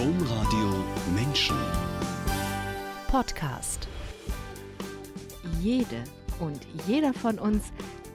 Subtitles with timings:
[0.00, 0.82] Domradio
[1.14, 1.58] Menschen
[3.08, 3.86] Podcast.
[5.60, 6.04] Jede
[6.38, 7.64] und jeder von uns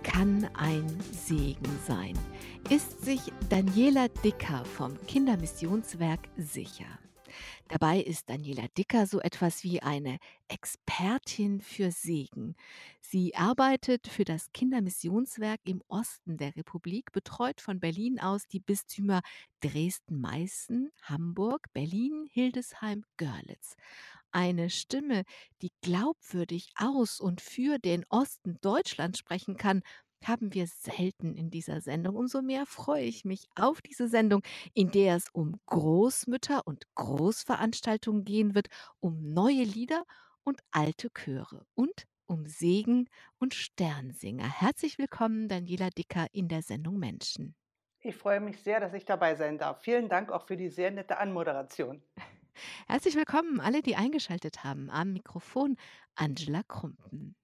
[0.02, 2.18] kann ein Segen sein.
[2.71, 7.04] Ist sich Daniela Dicker vom Kindermissionswerk sicher?
[7.68, 10.18] Dabei ist Daniela Dicker so etwas wie eine
[10.48, 12.55] Expertin für Segen.
[13.02, 19.21] Sie arbeitet für das Kindermissionswerk im Osten der Republik, betreut von Berlin aus die Bistümer
[19.61, 23.75] Dresden-Meißen, Hamburg, Berlin, Hildesheim, Görlitz.
[24.32, 25.24] Eine Stimme,
[25.61, 29.82] die glaubwürdig aus und für den Osten Deutschlands sprechen kann,
[30.28, 32.16] haben wir selten in dieser Sendung.
[32.16, 34.42] Umso mehr freue ich mich auf diese Sendung,
[34.73, 38.67] in der es um Großmütter und Großveranstaltungen gehen wird,
[39.00, 40.03] um neue Lieder
[40.44, 43.08] und alte Chöre und um Segen
[43.39, 44.47] und Sternsinger.
[44.47, 47.55] Herzlich willkommen, Daniela Dicker, in der Sendung Menschen.
[48.00, 49.81] Ich freue mich sehr, dass ich dabei sein darf.
[49.81, 52.03] Vielen Dank auch für die sehr nette Anmoderation.
[52.88, 54.89] Herzlich willkommen alle, die eingeschaltet haben.
[54.89, 55.75] Am Mikrofon
[56.16, 57.36] Angela Krumpen.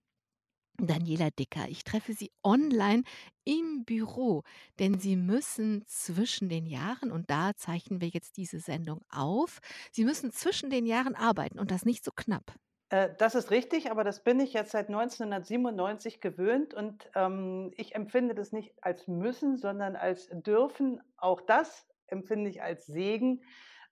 [0.88, 3.04] Daniela Dicker, ich treffe Sie online
[3.46, 4.44] im Büro,
[4.80, 9.60] denn Sie müssen zwischen den Jahren, und da zeichnen wir jetzt diese Sendung auf,
[9.92, 12.56] Sie müssen zwischen den Jahren arbeiten und das nicht so knapp.
[12.90, 17.96] Äh, das ist richtig, aber das bin ich jetzt seit 1997 gewöhnt und ähm, ich
[17.96, 21.02] empfinde das nicht als müssen, sondern als dürfen.
[21.18, 23.44] Auch das empfinde ich als Segen,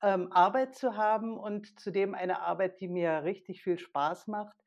[0.01, 4.57] ähm, Arbeit zu haben und zudem eine Arbeit, die mir richtig viel Spaß macht.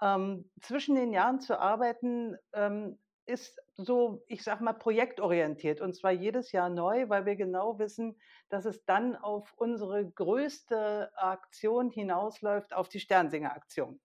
[0.00, 6.12] Ähm, zwischen den Jahren zu arbeiten ähm, ist so, ich sag mal, projektorientiert und zwar
[6.12, 12.74] jedes Jahr neu, weil wir genau wissen, dass es dann auf unsere größte Aktion hinausläuft,
[12.74, 14.00] auf die Sternsinger-Aktion.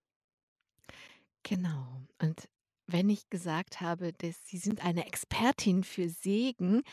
[1.44, 2.02] Genau.
[2.22, 2.48] Und
[2.88, 6.84] wenn ich gesagt habe, dass Sie sind eine Expertin für Segen,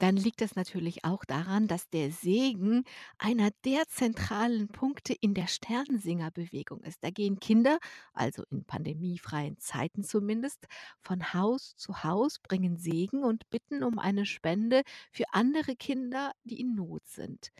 [0.00, 2.84] dann liegt das natürlich auch daran, dass der Segen
[3.18, 7.04] einer der zentralen Punkte in der Sternsingerbewegung ist.
[7.04, 7.78] Da gehen Kinder,
[8.14, 10.66] also in pandemiefreien Zeiten zumindest,
[11.02, 14.82] von Haus zu Haus, bringen Segen und bitten um eine Spende
[15.12, 17.50] für andere Kinder, die in Not sind.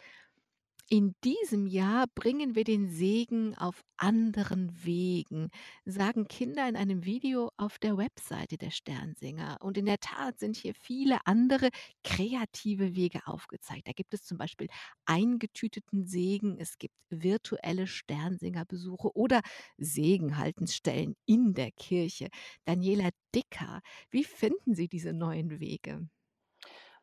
[0.93, 5.51] In diesem Jahr bringen wir den Segen auf anderen Wegen,
[5.84, 9.59] sagen Kinder in einem Video auf der Webseite der Sternsinger.
[9.61, 11.69] Und in der Tat sind hier viele andere
[12.03, 13.87] kreative Wege aufgezeigt.
[13.87, 14.67] Da gibt es zum Beispiel
[15.05, 19.43] eingetüteten Segen, es gibt virtuelle Sternsingerbesuche oder
[19.78, 22.31] Segenhaltensstellen in der Kirche.
[22.65, 23.81] Daniela Dicker,
[24.11, 26.09] wie finden Sie diese neuen Wege?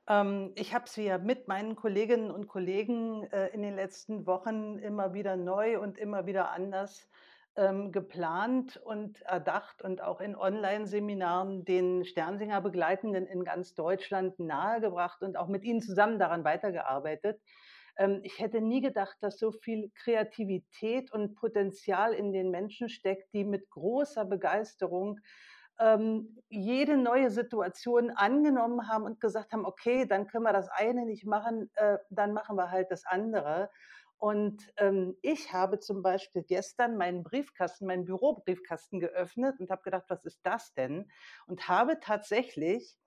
[0.08, 4.80] Ähm, ich habe sie ja mit meinen Kolleginnen und Kollegen äh, in den letzten Wochen
[4.80, 7.10] immer wieder neu und immer wieder anders
[7.58, 15.22] ähm, geplant und erdacht und auch in Online-Seminaren den Sternsinger Begleitenden in ganz Deutschland nahegebracht
[15.24, 17.42] und auch mit ihnen zusammen daran weitergearbeitet.
[17.98, 23.34] Ähm, ich hätte nie gedacht, dass so viel Kreativität und Potenzial in den Menschen steckt,
[23.34, 25.20] die mit großer Begeisterung
[25.80, 31.06] ähm, jede neue Situation angenommen haben und gesagt haben, okay, dann können wir das eine
[31.06, 33.70] nicht machen, äh, dann machen wir halt das andere.
[34.18, 40.06] Und ähm, ich habe zum Beispiel gestern meinen Briefkasten, meinen Bürobriefkasten geöffnet und habe gedacht,
[40.08, 41.10] was ist das denn?
[41.46, 42.98] Und habe tatsächlich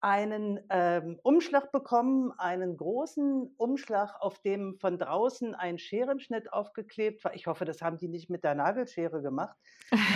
[0.00, 7.34] einen ähm, Umschlag bekommen, einen großen Umschlag, auf dem von draußen ein Scherenschnitt aufgeklebt war.
[7.34, 9.56] Ich hoffe, das haben die nicht mit der Nagelschere gemacht.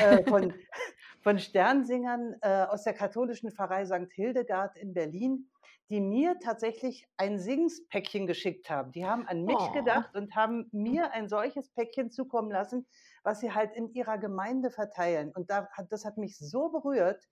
[0.03, 0.55] äh, von,
[1.21, 4.13] von Sternsingern äh, aus der katholischen Pfarrei St.
[4.13, 5.51] Hildegard in Berlin,
[5.91, 8.93] die mir tatsächlich ein Singspäckchen geschickt haben.
[8.93, 9.73] Die haben an mich oh.
[9.73, 12.87] gedacht und haben mir ein solches Päckchen zukommen lassen,
[13.25, 15.33] was sie halt in ihrer Gemeinde verteilen.
[15.33, 17.29] Und da, das hat mich so berührt,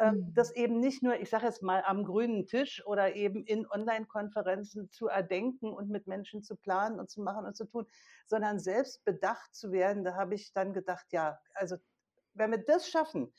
[0.00, 0.34] ähm, mhm.
[0.34, 4.90] das eben nicht nur, ich sage jetzt mal, am grünen Tisch oder eben in Online-Konferenzen
[4.90, 7.86] zu erdenken und mit Menschen zu planen und zu machen und zu tun,
[8.26, 10.02] sondern selbst bedacht zu werden.
[10.02, 11.76] Da habe ich dann gedacht, ja, also
[12.34, 13.32] wenn wir das schaffen,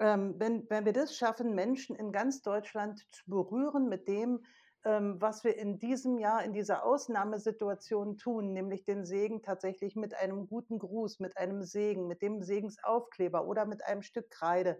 [0.00, 4.44] ähm, wenn, wenn wir das schaffen, Menschen in ganz Deutschland zu berühren mit dem,
[4.84, 10.14] ähm, was wir in diesem Jahr in dieser Ausnahmesituation tun, nämlich den Segen tatsächlich mit
[10.14, 14.78] einem guten Gruß, mit einem Segen, mit dem Segensaufkleber oder mit einem Stück Kreide,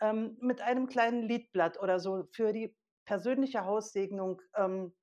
[0.00, 2.74] ähm, mit einem kleinen Liedblatt oder so für die
[3.04, 4.94] persönliche Haussegnung ähm,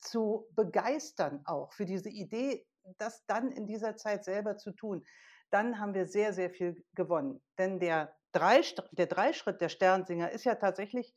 [0.00, 2.66] zu begeistern, auch für diese Idee,
[2.96, 5.04] das dann in dieser Zeit selber zu tun,
[5.50, 7.40] dann haben wir sehr, sehr viel gewonnen.
[7.58, 11.14] Denn der, Dreischritt der Dreischritt der Sternsinger ist ja tatsächlich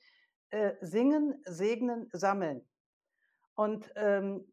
[0.50, 2.68] äh, singen, segnen, sammeln.
[3.56, 4.51] Und ähm,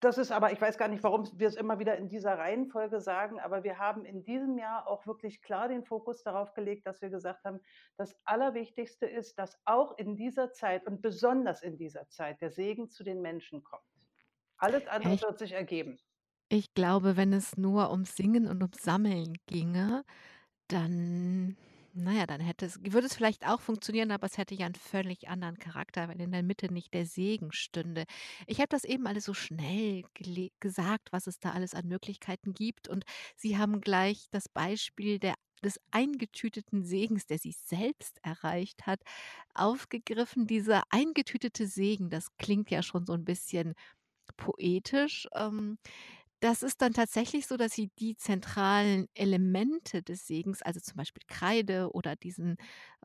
[0.00, 3.00] das ist aber, ich weiß gar nicht, warum wir es immer wieder in dieser Reihenfolge
[3.00, 7.00] sagen, aber wir haben in diesem Jahr auch wirklich klar den Fokus darauf gelegt, dass
[7.00, 7.60] wir gesagt haben,
[7.96, 12.90] das Allerwichtigste ist, dass auch in dieser Zeit und besonders in dieser Zeit der Segen
[12.90, 13.82] zu den Menschen kommt.
[14.58, 15.98] Alles andere Ich, wird sich ergeben.
[16.56, 20.04] Ich glaube, wenn es nur ums Singen und ums Sammeln ginge,
[20.68, 21.56] dann
[21.94, 25.28] na dann hätte es würde es vielleicht auch funktionieren, aber es hätte ja 'n völlig
[25.28, 28.04] anderen Charakter, wenn in der Mitte nicht der Segen stünde.
[28.46, 30.04] Ich habe das eben alles so schnell
[30.60, 33.04] gesagt, was es da alles an Möglichkeiten gibt und
[33.36, 35.34] Sie haben gleich das Beispiel der
[35.64, 39.00] des eingetüteten Segens, der Sie selbst erreicht hat,
[39.54, 40.46] aufgegriffen.
[40.46, 43.74] Dieser eingetütete Segen, das klingt ja schon so 'n bisschen
[44.38, 45.28] poetisch.
[45.34, 45.78] Ähm,
[46.44, 51.22] das ist dann tatsächlich so, dass Sie die zentralen Elemente des Segens, also zum Beispiel
[51.28, 52.56] Kreide oder diesen,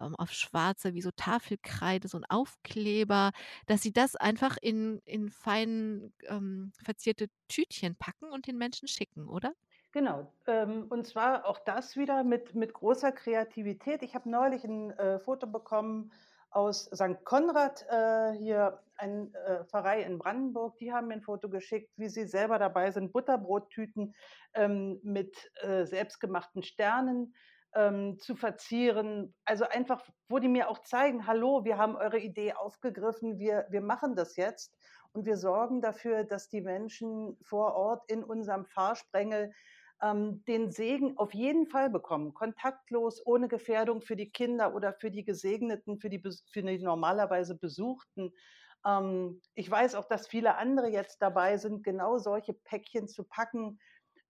[0.01, 3.31] ähm, auf schwarze wie so Tafelkreide, so 'n Aufkleber,
[3.67, 9.27] dass Sie das einfach in in fein, ähm, verzierte Tütchen packen und den Menschen schicken,
[9.29, 9.53] oder?
[9.93, 14.03] Genau, ähm, und zwar auch das wieder mit mit großer Kreativität.
[14.03, 16.11] Ich habe neulich 'n, äh, Foto bekommen
[16.51, 20.77] aus Sankt Konrad, äh, hier ein, äh, Pfarrei in Brandenburg.
[20.77, 24.13] Die haben mir 'n Foto geschickt, wie sie selber dabei sind, Butterbrottüten,
[24.53, 27.33] ähm, mit, äh, selbstgemachten Sternen,
[27.75, 29.35] ähm, zu verzieren.
[29.45, 33.37] Also einfach, wo die mir auch zeigen: „Hallo, wir haben eure Idee aufgegriffen.
[33.39, 34.75] Wir wir machen das jetzt
[35.13, 39.51] und wir sorgen dafür, dass die Menschen vor Ort in unserem Pfarrsprengel,
[40.01, 45.11] ähm, den Segen auf jeden Fall bekommen, kontaktlos, ohne Gefährdung für die Kinder oder für
[45.11, 48.33] die Gesegneten, für die für die normalerweise Besuchten.“
[48.85, 53.79] Ähm, ich weiß auch, dass viele andere jetzt dabei sind, genau solche Päckchen zu packen.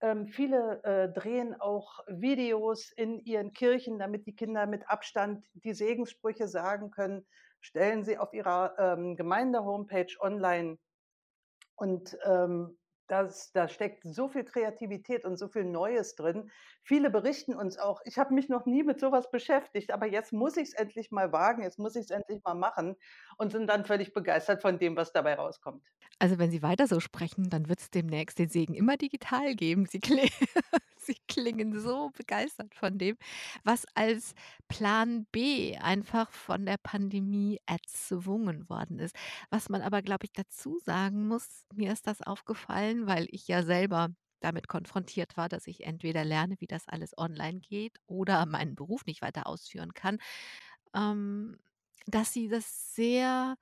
[0.02, 5.74] Ähm, viele, äh, drehen auch Videos in ihren Kirchen, damit die Kinder mit Abstand die
[5.74, 7.28] Segenssprüche sagen können,
[7.62, 10.78] stellen sie auf ihrer, ähm, Gemeinde-Homepage online.
[11.76, 12.78] Und, ähm,
[13.12, 16.52] das da steckt so viel Kreativität und so viel Neues drin.
[16.84, 20.34] Viele berichten uns auch: „Ich habe mich noch nie mit so was beschäftigt, aber jetzt
[20.34, 22.96] muss ich's endlich mal wagen, jetzt muss ich's endlich mal machen“,
[23.38, 25.84] und sind dann völlig begeistert von dem, was dabei rauskommt.
[26.22, 29.86] Also, wenn Sie weiter so sprechen, dann wird's demnächst den Segen immer digital geben.
[29.86, 30.30] Sie kli
[31.10, 33.18] Sie klingen so begeistert von dem,
[33.64, 34.34] was als
[34.68, 39.16] Plan B einfach von der Pandemie erzwungen worden ist.
[39.50, 43.64] Was man aber, glaube ich, dazu sagen muss, mir ist das aufgefallen, weil ich ja
[43.64, 44.10] selber
[44.42, 49.06] damit konfrontiert war, dass ich entweder lerne, wie das alles online geht oder meinen Beruf
[49.06, 50.20] nicht weiter ausführen kann,
[50.96, 51.58] ähm,
[52.08, 53.56] dass Sie das sehr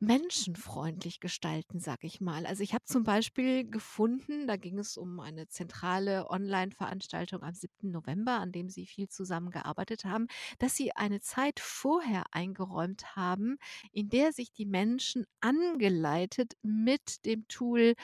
[0.00, 2.46] menschenfreundlich gestalten, sage ich mal.
[2.46, 7.90] Also, ich habe zum Beispiel gefunden, da ging es um eine zentrale Online-Veranstaltung am 7.
[7.90, 10.26] November, an dem Sie viel zusammengearbeitet haben,
[10.58, 13.58] dass Sie eine Zeit vorher eingeräumt haben,
[13.92, 17.94] in der sich die Menschen angeleitet mit dem Tool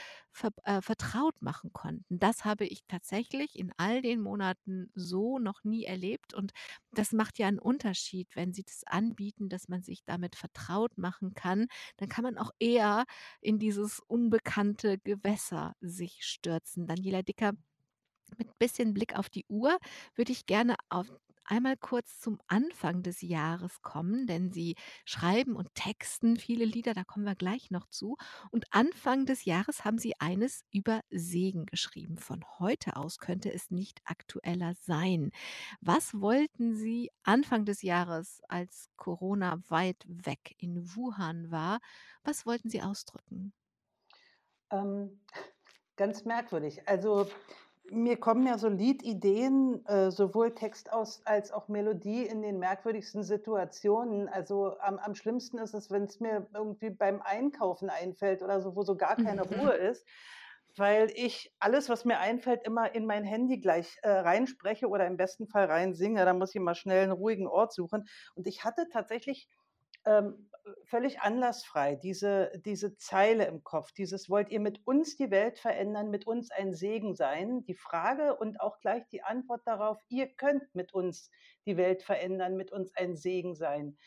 [0.43, 2.19] verb äh, vertraut machen konnten.
[2.19, 6.53] Das habe ich tatsächlich in all den Monaten so noch nie erlebt und
[6.93, 11.35] das macht ja 'n Unterschied, wenn Sie das anbieten, dass man sich damit vertraut machen
[11.35, 11.67] kann.
[11.99, 13.05] Dann kann man auch eher
[13.41, 16.87] in dieses unbekannte Gewässer sich stürzen.
[16.87, 17.53] Daniela Dicker,
[18.39, 19.79] mit bisschen Blick auf die Uhr
[20.15, 21.07] würde ich gerne auf
[21.47, 27.05] einmal kurz zum Anfang des Jahres kommen, denn Sie schreiben und texten viele Lieder, da
[27.05, 28.17] kommen wir gleich noch zu.
[28.51, 33.71] Und Anfang des Jahres haben Sie eines über Segen geschrieben: „Von heute aus könnte es
[33.71, 35.31] nicht aktueller sein.“
[35.81, 41.79] Was wollten Sie Anfang des Jahres, als Corona weit weg in Wuhan war
[42.25, 43.53] was wollten Sie ausdrücken?
[44.71, 45.21] Ähm,
[45.97, 46.89] ganz merkwürdig.
[46.89, 47.29] Also,
[47.91, 53.23] mir kommen ja so Liedideen, äh, sowohl Text aus als auch Melodie in den merkwürdigsten
[53.23, 54.29] Situationen.
[54.29, 58.83] Also, am am schlimmsten ist es, wenn's mir irgendwie beim Einkaufen einfällt oder so, wo
[58.83, 59.69] so gar keine Mhm.
[59.69, 60.07] Ruhe ist,
[60.77, 65.17] weil ich alles, was mir einfällt, immer in mein Handy gleich, äh, reinspreche oder im
[65.17, 66.25] besten Fall reinsinge.
[66.25, 68.05] Da muss ich immer schnell 'n ruhigen Ort suchen.
[68.35, 69.49] Und ich hatte tatsächlich,
[70.07, 75.31] ähm, äh, völlig anlassfrei diese diese Zeile im Kopf, dieses: „Wollt ihr mit uns die
[75.31, 79.99] Welt verändern, mit uns ein Segen sein?“ Die Frage und auch gleich die Antwort darauf:
[80.09, 81.31] „Ihr könnt mit uns
[81.67, 83.99] die Welt verändern, mit uns ein Segen sein.“ Ähm,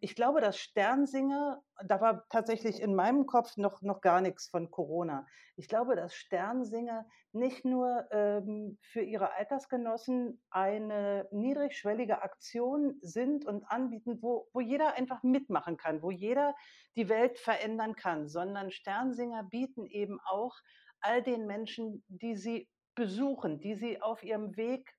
[0.00, 4.70] ich glaube, dass Sternsinger da war tatsächlich in meinem Kopf noch noch gar nix von
[4.70, 5.26] Corona.
[5.56, 13.64] Ich glaube, dass Sternsinger nicht nur, ähm, für ihre Altersgenossen eine niedrigschwellige Aktion sind und
[13.64, 16.54] anbieten, wo wo jeder einfach mitmachen kann, wo jeder
[16.96, 20.54] die Welt verändern kann, sondern Sternsinger bieten eben auch
[21.00, 24.90] all den Menschen, die sie besuchen, die sie auf ihrem Weg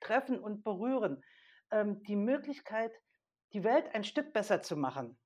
[0.00, 1.22] treffen und berühren,
[1.72, 2.92] ähm, die Möglichkeit,
[3.52, 5.18] die Welt ein Stück besser zu machen.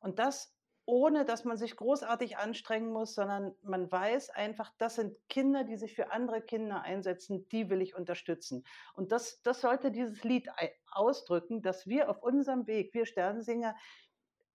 [0.00, 0.54] Und das,
[0.86, 5.76] ohne dass man sich großartig anstrengen muss, sondern man weiß einfach, das sind Kinder, die
[5.76, 8.64] sich für andere Kinder einsetzen, die will ich unterstützen.
[8.94, 10.48] Und das das sollte dieses Lied
[10.90, 13.74] ausdrücken, dass wir auf unserem Weg, wir Sternsinger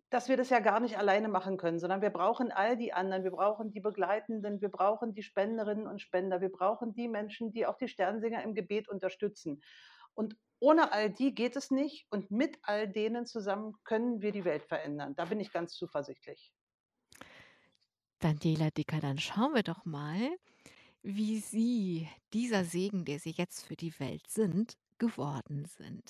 [0.09, 3.23] dass wir das ja gar nicht alleine machen können, sondern wir brauchen all die anderen.
[3.23, 7.67] Wir brauchen die Begleitenden, wir brauchen die Spenderinnen und Spender, wir brauchen die Menschen, die
[7.67, 9.61] auch die Sternsinger im Gebet unterstützen.
[10.19, 14.43] Und ohne all die geht es nicht und mit all denen zusammen können wir die
[14.43, 15.15] Welt verändern.
[15.15, 16.51] Da bin ich ganz zuversichtlich.
[18.19, 20.19] Daniela Dicker, dann schauen wir doch mal,
[21.01, 26.03] wie Sie dieser Segen, der Sie jetzt für die Welt sind, geworden sind.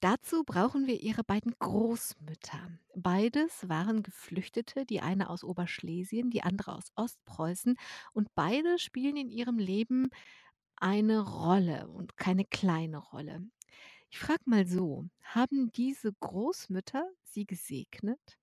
[0.00, 2.70] Dazu brauchen wir Ihre beiden Großmütter.
[2.94, 7.76] Beides waren Geflüchtete, die eine aus Oberschlesien, die andere aus Ostpreußen,
[8.14, 10.08] und beide spielen in ihrem Leben
[10.76, 13.42] eine Rolle und keine kleine Rolle.
[14.10, 18.38] Ich frage mal so, haben diese Großmütter Sie gesegnet?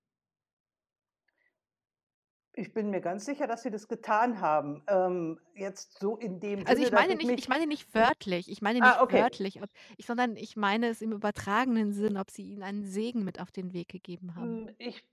[2.56, 4.82] Ich bin mir ganz sicher, dass sie das getan haben.
[4.88, 7.94] Ähm, jetzt so in dem Also ich dass meine ich nicht ich mich meine nicht
[7.94, 9.24] wörtlich ich meine Ah, nicht okay.
[9.24, 13.24] wörtlich, ob ich sondern ich meine es im übertragenen Sinn, ob Sie ihnen einen Segen
[13.24, 14.60] mit auf den Weg gegeben haben.
[14.60, 15.04] Hm, ich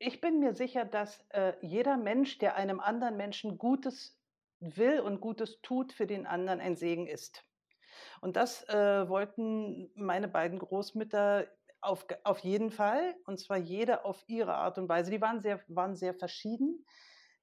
[0.00, 4.17] ich bin mir sicher, dass, äh, jeder Mensch, der einem anderen Menschen Gutes
[4.60, 7.44] will und Gutes tut, für den anderen ein Segen ist.
[8.20, 11.46] Und das, äh, wollten meine beiden Großmütter
[11.80, 15.10] auf auf jeden Fall, und zwar jede auf ihre Art und Weise.
[15.10, 16.84] Die waren sehr waren sehr verschieden.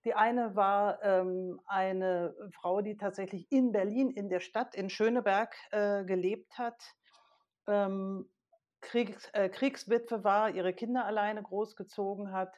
[0.03, 5.55] Die eine war, ähm, eine Frau, die tatsächlich in Berlin, in der Stadt, in Schöneberg,
[5.71, 6.83] äh, gelebt hat,
[7.67, 8.29] ähm,
[8.81, 12.55] Kriegs äh, Kriegswitwe war, ihre Kinder alleine großgezogen hat.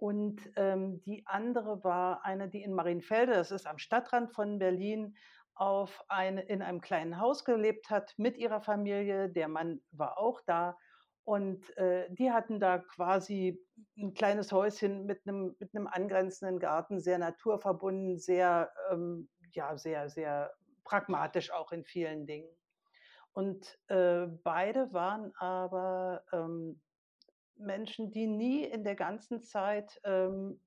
[0.00, 5.14] Und, ähm, die andere war eine, die in Marienfelde, das ist am Stadtrand von Berlin,
[5.54, 9.28] auf eine in einem kleinen Haus gelebt hat mit ihrer Familie.
[9.28, 10.78] Der Mann war auch da
[11.24, 13.62] und, äh, die hatten da quasi
[13.98, 20.08] 'n kleines Häuschen mit 'nem mit 'nem angrenzenden Garten, sehr naturverbunden, sehr, ähm ja, sehr,
[20.08, 20.54] sehr
[20.84, 22.48] pragmatisch auch in vielen Dingen.
[23.32, 26.82] Und, äh, beide waren aber, ähm,
[27.60, 30.62] Menschen, die nie in der ganzen Zeit, ähm,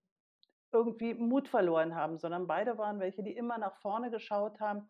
[0.71, 4.89] irgendwie Mut verloren haben, sondern beide waren welche, die immer nach vorne geschaut haben,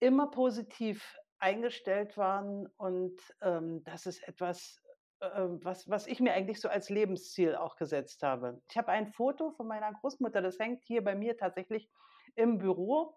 [0.00, 4.82] immer positiv eingestellt waren und, ähm, das ist etwas,
[5.20, 5.28] äh,
[5.62, 8.62] was was ich mir eigentlich so als Lebensziel auch gesetzt habe.
[8.70, 11.90] Ich habe ein Foto von meiner Großmutter, das hängt hier bei mir tatsächlich
[12.34, 13.16] im Büro.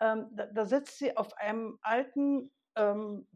[0.00, 3.28] Ähm, da da sitzt sie auf einem alten, ähm,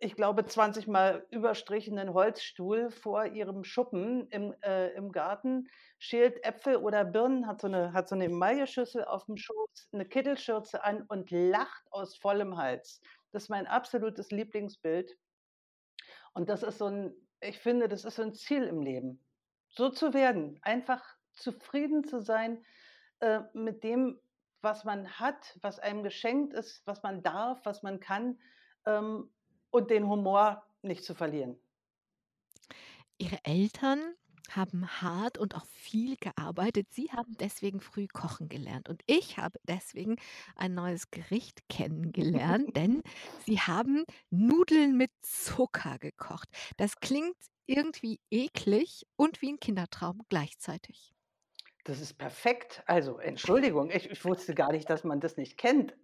[0.00, 6.76] ich glaube 20 mal überstrichenen Holzstuhl vor ihrem Schuppen im äh, im Garten, schält Äpfel
[6.76, 11.30] oder Birnen, hat so 'ne hat so 'ne Emailleschüssel aufm Schoß, 'ne Kittelschürze an und
[11.30, 13.00] lacht aus vollem Hals.
[13.32, 15.16] Das ist mein absolutes Lieblingsbild.
[16.36, 19.24] Und das ist so 'n ich finde, das ist so 'n Ziel im Leben,
[19.68, 22.64] so zu werden, einfach zufrieden zu sein,
[23.20, 24.20] äh, mit dem,
[24.62, 28.40] was man hat, was einem geschenkt ist, was man darf, was man kann,
[28.86, 29.32] ähm,
[29.74, 31.58] und den Humor nicht zu verlieren.
[33.18, 34.14] Ihre Eltern
[34.50, 36.88] haben hart und auch viel gearbeitet.
[36.92, 40.16] Sie haben deswegen früh kochen gelernt und ich habe deswegen
[40.54, 43.02] ein neues Gericht kennengelernt, denn
[43.38, 46.48] Sie haben Nudeln mit Zucker gekocht.
[46.76, 51.14] Das klingt irgendwie eklig und wie 'n Kindertraum gleichzeitig.
[51.84, 52.82] Das ist perfekt.
[52.86, 55.96] Also, Entschuldigung, ich ich wusste gar nicht, dass man das nicht kennt.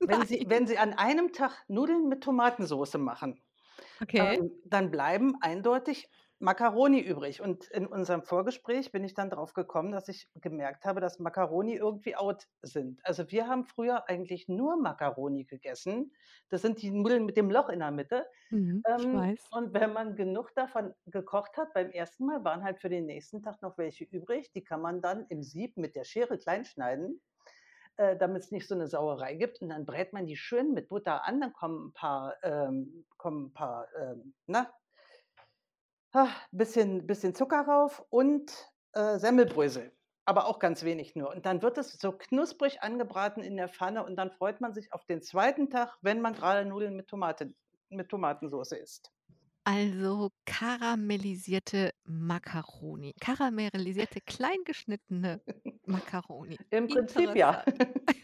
[0.00, 3.42] Wenn Sie wenn Sie an einem Tag Nudeln mit Tomatensoße machen,
[4.02, 4.38] Okay.
[4.38, 7.40] ähm, dann bleiben eindeutig Makkaroni übrig.
[7.42, 11.74] Und in unserem Vorgespräch bin ich dann drauf gekommen, dass ich gemerkt habe, dass Makkaroni
[11.76, 13.00] irgendwie out sind.
[13.04, 16.12] Also, wir haben früher eigentlich nur Makkaroni gegessen.
[16.50, 18.26] Das sind die Nudeln mit dem Loch in der Mitte.
[18.50, 19.50] Mhm, ich Ähm, weiß.
[19.50, 22.26] und wenn man genug davon gekocht hat beim 1.
[22.26, 24.52] Mal, waren halt für den nächsten Tag noch welche übrig.
[24.52, 26.64] Die kann man dann im Sieb mit der Schere klein
[27.98, 29.60] äh, damit's nicht so 'ne Sauerei gibt.
[29.62, 33.46] Und dann brät man die schön mit Butter an, dann kommen 'n paar ähm, kommen
[33.48, 34.72] 'n paar, ähm, na
[36.52, 38.50] bisschen bisschen Zucker rauf und,
[38.94, 39.92] äh, Semmelbrösel,
[40.24, 41.30] aber auch ganz wenig nur.
[41.30, 44.92] Und dann wird es so knusprig angebraten in der Pfanne und dann freut man sich
[44.92, 45.68] auf den 2.
[45.70, 47.54] Tag, wenn man grade Nudeln mit Tomate
[47.90, 49.12] mit Tomatensoße isst.
[49.66, 55.40] Also, karamellisierte Makkaroni, karamellisierte, klein geschnittene
[55.84, 56.58] Makkaroni.
[56.70, 57.64] Im Prinzip ja.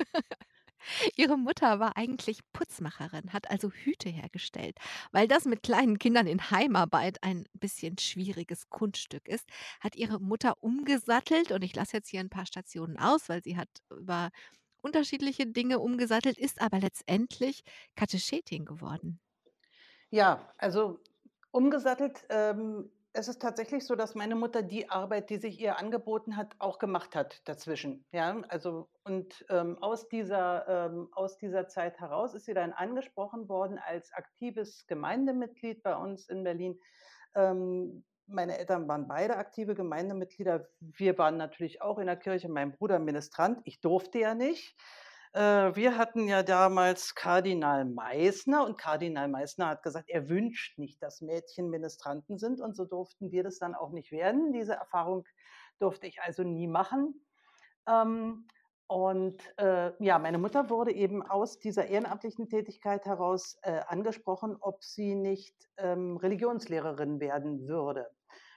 [1.16, 4.78] Ihre Mutter war eigentlich Putzmacherin, hat also Hüte hergestellt.
[5.12, 9.46] Weil das mit kleinen Kindern in Heimarbeit ein bisschen schwieriges Kunststück ist,
[9.80, 13.56] hat Ihre Mutter umgesattelt und ich lasse jetzt hier 'n paar Stationen aus, weil sie
[13.56, 14.30] hat über
[14.82, 17.62] unterschiedliche Dinge umgesattelt, ist aber letztendlich
[17.96, 19.20] Katechetin geworden.
[20.12, 21.00] Ja, also,
[21.54, 26.36] umgesattelt, ähm, es ist tatsächlich so, dass meine Mutter die Arbeit, die sich ihr angeboten
[26.36, 28.40] hat, auch gemacht hat dazwischen, ja?
[28.48, 33.78] Also und, ähm, aus dieser ähm, aus dieser Zeit heraus ist sie dann angesprochen worden
[33.78, 36.80] als aktives Gemeindemitglied bei uns in Berlin,
[37.36, 40.70] ähm meine Eltern waren beide aktive Gemeindemitglieder.
[40.80, 43.60] Wir waren natürlich auch in der Kirche, mein Bruder Ministrant.
[43.64, 44.80] Ich durfte ja nicht.
[45.34, 51.02] Äh, wir hatten ja damals Kardinal Meissner und Kardinal Meissner hat gesagt, er wünscht nicht,
[51.02, 54.52] dass Mädchen Ministranten sind und so durften wir das dann auch nicht werden.
[54.52, 55.24] Diese Erfahrung
[55.80, 57.26] durfte ich also nie machen.
[57.88, 58.46] Ähm,
[58.86, 64.84] und äh, ja, meine Mutter wurde eben aus dieser ehrenamtlichen Tätigkeit heraus äh, angesprochen, ob
[64.84, 68.08] sie nicht ähm, Religionslehrerin werden würde,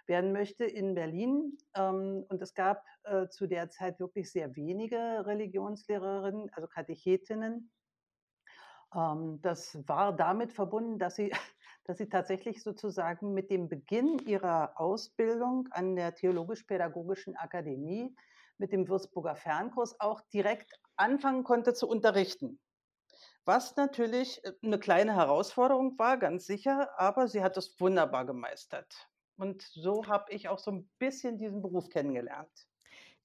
[0.07, 1.57] werden möchte in Berlin.
[1.75, 7.71] Ähm, und es gab äh, zu der Zeit wirklich sehr wenige Religionslehrerinnen, also Katechetinnen.
[8.95, 11.31] Ähm, das war damit verbunden, dass sie,
[11.85, 18.15] dass sie tatsächlich sozusagen mit dem Beginn ihrer Ausbildung an der Theologisch-Pädagogischen Akademie
[18.57, 22.59] mit dem Würzburger Fernkurs auch direkt anfangen konnte zu unterrichten.
[23.45, 29.07] Was natürlich eine äh, kleine Herausforderung war, ganz sicher, aber sie hat das wunderbar gemeistert.
[29.37, 32.67] Und so habe ich auch so ein bisschen diesen Beruf kennengelernt.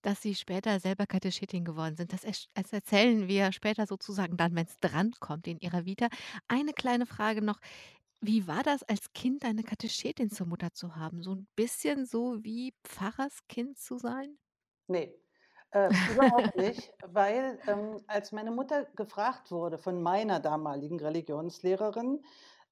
[0.04, 2.25] Dass Sie später selber Katechetin geworden sind, das
[2.73, 6.09] erzählen wir später sozusagen dann, wenn's drankommt in Ihrer Vita.
[6.49, 7.61] Eine kleine Frage noch:
[8.21, 11.23] Wie war das als Kind, eine Katechetin zur Mutter zu haben?
[11.23, 14.38] So 'n bisschen so wie Pfarrerskind zu sein?
[14.88, 15.14] Ne,
[15.71, 22.25] äh, überhaupt nicht, weil, ähm, als meine Mutter gefragt wurde von meiner damaligen Religionslehrerin,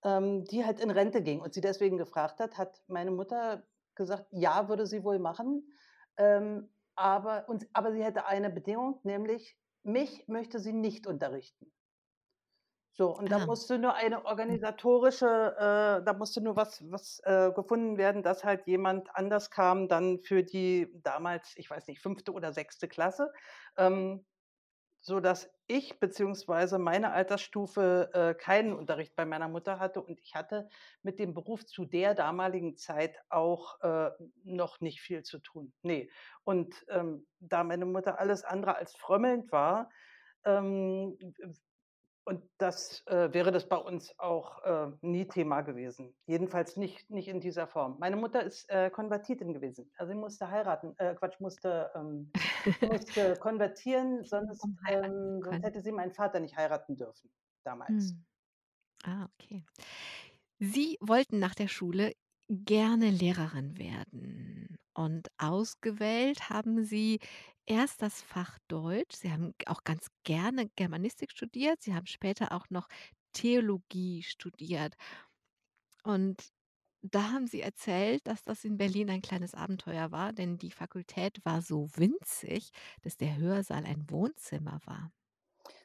[0.04, 3.64] ähm, die halt in Rente ging und sie deswegen gefragt hat, hat meine Mutter
[3.95, 5.73] gesagt, ja, würde sie wohl machen,
[6.16, 11.73] ähm, aber und aber sie hätte eine Bedingung, nämlich mich möchte sie nicht unterrichten.
[12.92, 14.66] So, und da Ah, musste nur eine mhm.
[14.66, 15.26] organisatorische
[15.57, 20.19] äh, da musste nur was was, äh, gefunden werden, dass halt jemand anders kam dann
[20.21, 23.33] für die damals, ich weiß nicht, fünfte oder sechste Klasse,
[23.76, 24.26] ähm,
[25.00, 30.69] sodass ich beziehungsweise meine Altersstufe, äh, keinen Unterricht bei meiner Mutter hatte und ich hatte
[31.02, 34.11] mit dem Beruf zu der damaligen Zeit auch, äh,
[34.45, 35.73] noch nicht viel zu tun.
[35.83, 36.09] Ne.
[36.45, 39.90] Und, ähm, da meine Mutter alles andere als frömmelnd war,
[40.45, 41.19] ähm,
[42.24, 46.14] und das äh, wäre das bei uns auch, äh, nie Thema gewesen.
[46.26, 47.96] Jedenfalls nicht nicht in dieser Form.
[47.98, 49.90] Meine Mutter ist, äh, Konvertitin gewesen.
[49.96, 52.30] Also, sie musste heiraten äh, Quatsch, musste, ähm
[52.80, 57.30] musste konvertieren, sonst ähm, sonst hätte sie meinen Vater nicht heiraten dürfen
[57.64, 58.14] damals.
[58.14, 58.24] Mhm.
[59.04, 59.64] Ah, okay.
[60.59, 62.12] Sie wollten nach der Schule
[62.48, 67.20] gerne Lehrerin werden und ausgewählt haben Sie
[67.66, 69.16] erst das Fach Deutsch.
[69.16, 71.83] Sie haben auch ganz gerne Germanistik studiert.
[71.83, 72.88] Sie haben später auch noch
[73.33, 74.94] Theologie studiert.
[76.05, 76.49] Und
[77.03, 81.44] da haben Sie erzählt, dass das in Berlin ein kleines Abenteuer war, denn die Fakultät
[81.44, 82.70] war so winzig,
[83.03, 85.12] dass der Hörsaal ein Wohnzimmer war.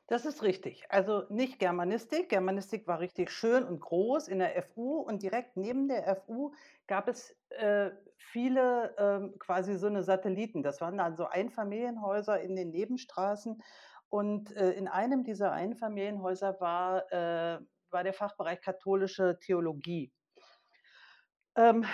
[0.09, 0.85] Das ist richtig.
[0.89, 2.29] Also, nicht Germanistik.
[2.29, 6.51] Germanistik war richtig schön und groß in der FU und direkt neben der FU
[6.85, 10.61] gab es, äh, viele, ähm, quasi so 'ne Satelliten.
[10.61, 13.63] Das waren dann so Einfamilienhäuser in den Nebenstraßen
[14.09, 20.11] und, äh, in einem dieser Einfamilienhäuser war äh, war der Fachbereich Katholische Theologie.
[21.57, 21.85] Ähm,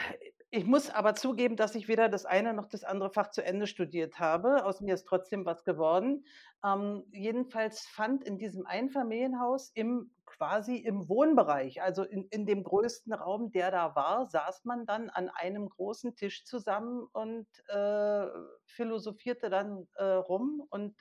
[0.54, 3.68] ich muss aber zugeben, dass ich weder das eine noch das andere Fach zu Ende
[3.68, 4.66] studiert habe.
[4.66, 6.26] Aus mir ist trotzdem was geworden.
[6.66, 13.14] Ähm, jedenfalls fand in diesem Einfamilienhaus im quasi im Wohnbereich, also in in dem größten
[13.14, 18.28] Raum, der da war, saß man dann an einem großen Tisch zusammen und, äh,
[18.66, 20.64] philosophierte dann, äh, rum.
[20.70, 20.96] Und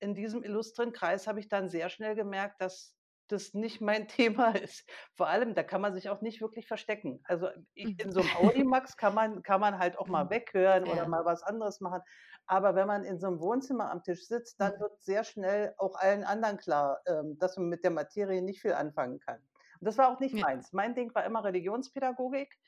[0.00, 2.95] in diesem illustren Kreis habe ich dann sehr schnell gemerkt, dass
[3.32, 4.88] das nicht mein Thema ist.
[5.14, 7.20] Vor allem, da kann man sich auch nicht wirklich verstecken.
[7.24, 8.02] Also, ich Mhm.
[8.02, 10.30] in so 'm Audimax kann man kann man halt auch mal Mhm.
[10.30, 11.08] weghören oder Ja.
[11.08, 12.02] mal was anderes machen.
[12.46, 14.80] Aber wenn man in so 'nem Wohnzimmer am Tisch sitzt, dann Mhm.
[14.80, 18.72] wird sehr schnell auch allen anderen klar, ähm, dass man mit der Materie nicht viel
[18.74, 19.40] anfangen kann.
[19.80, 20.72] Und das war auch nicht meins.
[20.72, 22.58] Mein Ding war immer Religionspädagogik,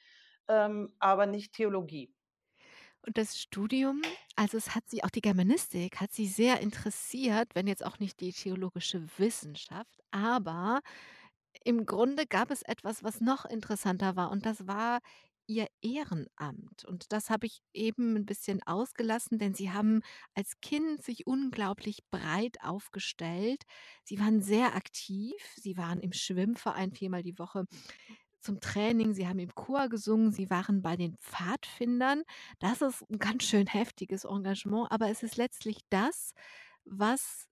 [0.48, 2.14] ähm, aber nicht Theologie.
[3.06, 4.02] Und das Studium,
[4.36, 8.20] also, es hat Sie auch die Germanistik hat Sie sehr interessiert, wenn jetzt auch nicht
[8.20, 10.80] die theologische Wissenschaft, aber
[11.64, 15.00] im Grunde gab es etwas, was noch interessanter war und das war
[15.48, 16.84] Ihr Ehrenamt.
[16.86, 20.02] Und das habe ich eben 'n bisschen ausgelassen, denn Sie haben
[20.34, 23.62] als Kind sich unglaublich breit aufgestellt.
[24.04, 25.34] Sie waren sehr aktiv.
[25.56, 27.64] Sie waren im Schwimmverein viermal die Woche
[28.40, 29.14] zum Training.
[29.14, 30.32] Sie haben im Chor gesungen.
[30.32, 32.22] Sie waren bei den Pfadfindern.
[32.60, 36.32] Das ist 'n ganz schön heftiges Engagement, aber es ist letztlich das,
[36.84, 37.46] was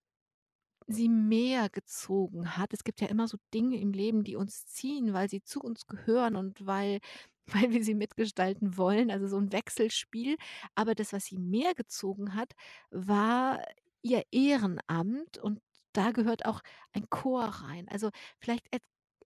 [0.88, 2.72] Sie mehr gezogen hat.
[2.72, 5.86] Es gibt ja immer so Dinge im Leben, die uns ziehen, weil sie zu uns
[5.86, 7.00] gehören und weil
[7.68, 10.36] weil wir sie mitgestalten wollen, also so 'n Wechselspiel.
[10.74, 12.52] Aber das, was Sie mehr gezogen hat,
[12.90, 13.62] war
[14.02, 15.60] Ihr Ehrenamt und
[15.92, 16.60] da gehört auch
[16.92, 17.88] ein Chor rein.
[17.88, 18.66] Also, vielleicht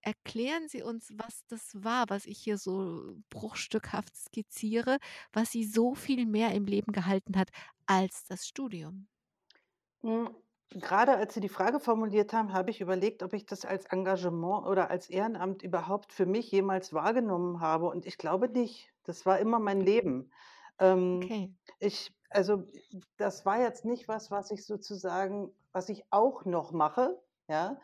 [0.01, 4.97] erklären Sie uns, was das war, was ich hier so bruchstückhaft skizziere,
[5.33, 7.49] was Sie so viel mehr im Leben gehalten hat
[7.85, 9.07] als das Studium?
[10.03, 10.35] Hm,
[10.79, 14.65] grade als Sie die Frage formuliert haben, habe ich überlegt, ob ich das als Engagement
[14.65, 18.91] oder als Ehrenamt überhaupt für mich jemals wahrgenommen habe und ich glaube nicht.
[19.03, 20.31] Das war immer mein Leben.
[20.79, 21.51] Ähm, Okay.
[21.79, 22.63] ich also,
[23.17, 27.79] das war jetzt nicht was, was ich sozusagen was ich auch noch mache, ja,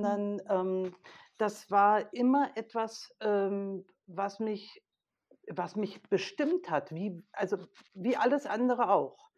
[0.00, 0.18] Mhm.
[0.22, 0.94] sondern, ähm,
[1.38, 4.82] das war immer etwas, ähm, was mich
[5.50, 7.58] was mich bestimmt hat, wie also,
[7.94, 9.30] wie alles andere auch.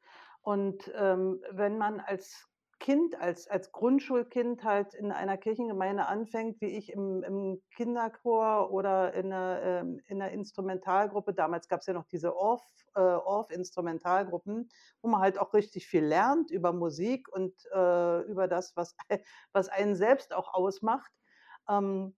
[0.43, 2.49] Und, ähm, wenn man als
[2.81, 9.13] Kind, als als Grundschulkind halt in einer Kirchengemeinde anfängt, wie ich im im Kinderchor oder
[9.15, 12.63] in 'ner ähm, in 'ner Instrumentalgruppe damals gab's ja noch diese Orff
[12.97, 14.69] äh, Orff-Instrumentalgruppen,
[15.03, 18.97] wo man halt auch richtig viel lernt über Musik und, äh, über das, was
[19.53, 21.13] was einen selbst auch ausmacht,
[21.71, 22.15] ähm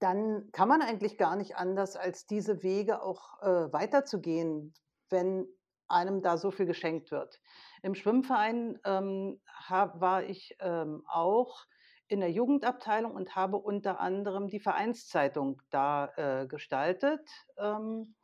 [0.00, 4.74] dann kann man eigentlich gar nicht anders, als diese Wege auch, äh, weiterzugehen,
[5.10, 5.46] wenn
[5.88, 7.40] einem da so viel geschenkt wird.
[7.82, 11.64] Im Schwimmverein, ähm, ha war ich, ähm, auch
[12.08, 17.28] in der Jugendabteilung und habe unter anderem die Vereinszeitung da, äh, gestaltet,
[17.58, 18.14] ähm,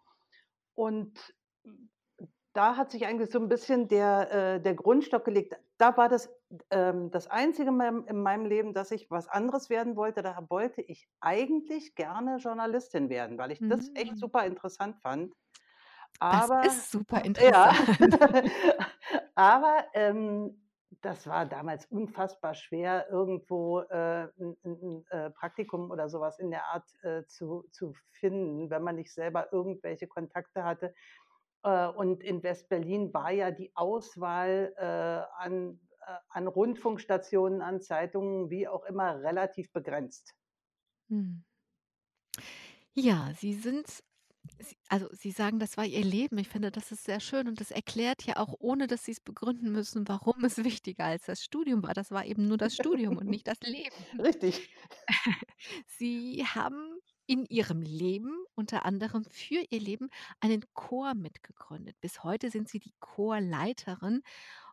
[0.74, 1.35] und
[2.54, 5.56] da hat sich eigentlich so 'n bisschen der äh, der Grundstock gelegt.
[5.78, 6.30] Da war das,
[6.68, 10.22] das Einzige in meinem in meinem Leben, dass ich was anderes werden wollte.
[10.22, 14.18] Da wollte ich eigentlich gerne Journalistin werden, weil ich das echt Mhm.
[14.18, 15.34] super interessant fand.
[16.30, 17.78] Das Aber ist super ja, interessant.
[19.36, 20.66] aber, ähm,
[21.02, 26.38] das war damals unfassbar schwer, irgendwo, äh, 'n 'n 'n, äh, Praktikum oder so was
[26.40, 30.94] in der Art, äh, zu zu finden, wenn man nicht selber irgendwelche Kontakte hatte.
[31.62, 35.80] Äh, und in West-Berlin war ja die Auswahl, äh, an
[36.29, 40.35] an Rundfunkstationen, an Zeitungen, wie auch immer, relativ begrenzt.
[41.09, 41.44] Mhm.
[42.94, 44.03] Ja, Sie sind
[44.59, 46.38] Sie also, Sie sagen, das war Ihr Leben.
[46.38, 49.70] Ich finde, das ist sehr schön und das erklärt ja auch, ohne dass Sie's begründen
[49.73, 51.94] müssen, warum es wichtiger als das Studium war.
[51.94, 53.94] Das war eben nur das Studium und nicht das Leben.
[54.18, 54.70] Richtig.
[55.87, 60.09] Sie haben in Ihrem Leben, unter anderem für Ihr Leben,
[60.40, 61.96] einen Chor mitgegründet.
[62.01, 64.23] Bis heute sind Sie die Chorleiterin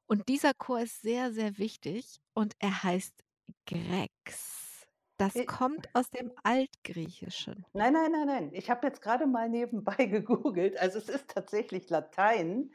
[0.07, 3.23] und dieser Chor ist sehr, sehr wichtig und er heißt
[3.67, 4.85] Grex.
[5.17, 7.65] Das J kommt aus dem Altgriechischen.
[7.73, 8.53] Nein, nein, nein, nein.
[8.53, 10.77] Ich habe jetzt grade mal nebenbei gegoogelt.
[10.77, 12.71] Also, es ist tatsächlich Latein.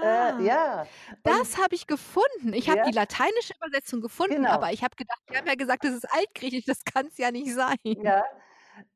[0.00, 2.52] Äh, Ah, ja, und das habe ich gefunden.
[2.54, 2.92] Ich habe die Ja.
[2.92, 4.48] lateinische Übersetzung gefunden, Genau.
[4.48, 7.52] aber ich habe gedacht Sie haben ja gesagt, das ist Altgriechisch, das kann's ja nicht
[7.54, 7.78] sein.
[7.92, 8.22] Ja,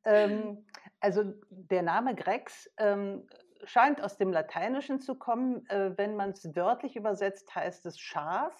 [0.04, 0.66] ähm,
[1.00, 3.28] also, der Name Grex, ähm,
[3.64, 5.66] scheint aus dem Lateinischen zu kommen.
[5.66, 8.54] Äh, wenn man's wörtlich übersetzt, heißt es Schaf.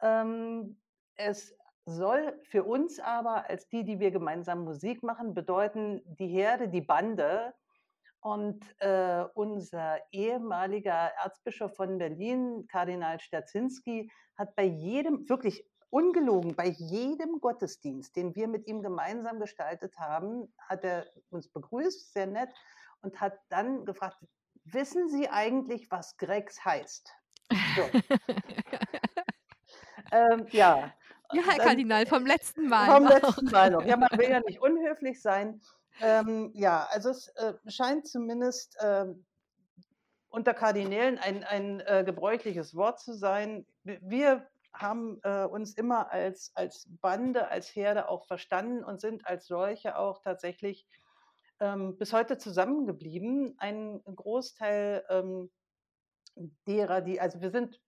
[0.00, 0.80] Ähm,
[1.16, 6.68] es soll für uns aber als die, die wir gemeinsam Musik machen, bedeuten die Herde,
[6.68, 7.54] die Bande.
[8.20, 16.68] Und, äh, unser ehemaliger Erzbischof von Berlin, Kardinal Sterdzinski, hat bei jedem wirklich ungelogen, bei
[16.68, 22.48] jedem Gottesdienst, den wir mit ihm gemeinsam gestaltet haben, hat er uns begrüßt, sehr nett,
[23.02, 24.18] und hat dann gefragt:
[24.64, 27.12] „Wissen Sie eigentlich, was Grex heißt?“
[27.74, 27.96] So.
[30.10, 30.94] Ähm, ja,
[31.30, 33.10] Ja, Herr dann Kardinal, vom letzten Mal vom noch.
[33.10, 33.84] letzten Mal noch.
[33.86, 35.60] Ja, man will ja nicht unhöflich sein.
[36.00, 39.26] Ähm, ja, also, es, äh, scheint zumindest, ähm,
[40.28, 43.66] unter Kardinälen ein ein, äh, gebräuchliches Wort zu sein.
[43.84, 49.46] Wir haben, äh, uns immer als als Bande, als Herde auch verstanden und sind als
[49.46, 50.88] solche auch tatsächlich,
[51.62, 53.54] ähm, bis heute zusammengeblieben.
[53.58, 55.50] Ein Großteil, ähm,
[56.66, 57.80] derer, die also, wir sind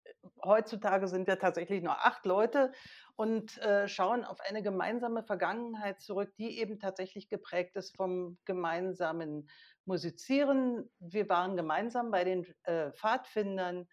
[0.44, 2.72] heutzutage sind wir tatsächlich nur 8 Leute
[3.16, 9.48] und, äh, schauen auf eine gemeinsame Vergangenheit zurück, die eben tatsächlich geprägt ist vom gemeinsamen
[9.87, 10.90] Musizieren.
[10.98, 13.87] Wir waren gemeinsam bei den, äh, Pfadfindern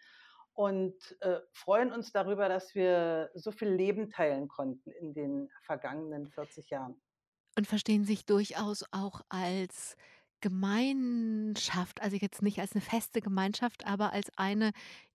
[0.54, 6.28] und, äh, freuen uns darüber, dass wir so viel Leben teilen konnten in den vergangenen
[6.28, 7.02] 40 Jahren.
[7.58, 9.96] Und verstehen sich durchaus auch als
[10.40, 14.72] Gemeinschaft, also, jetzt nicht als 'ne feste Gemeinschaft, aber als eine,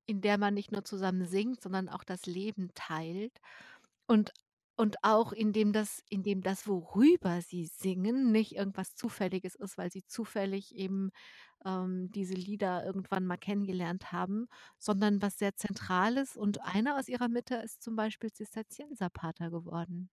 [0.07, 3.39] in der man nicht nur zusammen singt, sondern auch das Leben teilt
[4.07, 4.33] und
[4.77, 10.05] und auch indem das indem das, worüber Sie singen, nicht irgendwas Zufälliges ist, weil Sie
[10.07, 11.11] zufällig eben,
[11.67, 17.29] ähm, diese Lieder irgendwann mal kennengelernt haben, sondern was sehr Zentrales und einer aus Ihrer
[17.29, 20.09] Mitte ist zum Beispiel Zisterzienserpater geworden.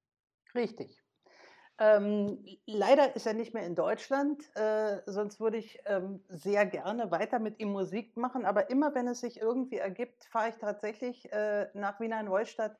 [0.55, 1.02] Richtig.
[1.79, 7.09] Ähm, leider ist er nicht mehr in Deutschland, äh, sonst würde ich, ähm, sehr gerne
[7.09, 11.31] weiter mit ihm Musik machen, aber immer wenn es sich irgendwie ergibt, fahre ich tatsächlich,
[11.31, 12.77] äh, nach Wiener Neustadt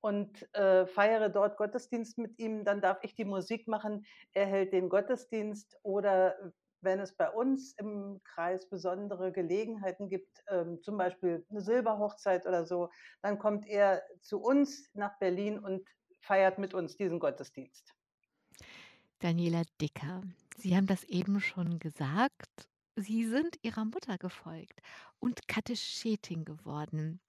[0.00, 2.64] und, äh, feiere dort Gottesdienst mit ihm.
[2.64, 7.74] Dann darf ich die Musik machen, er hält den Gottesdienst oder wenn es bei uns
[7.74, 12.88] im Kreis besondere Gelegenheiten gibt, ähm, zum Beispiel eine Silberhochzeit oder so,
[13.20, 15.86] dann kommt er zu uns nach Berlin und
[16.22, 17.99] feiert mit uns diesen Gottesdienst.
[19.20, 20.22] Daniela Dicker,
[20.56, 22.68] Sie haben das eben schon gesagt.
[22.96, 24.80] Sie sind Ihrer Mutter gefolgt
[25.18, 27.20] und Katechetin geworden.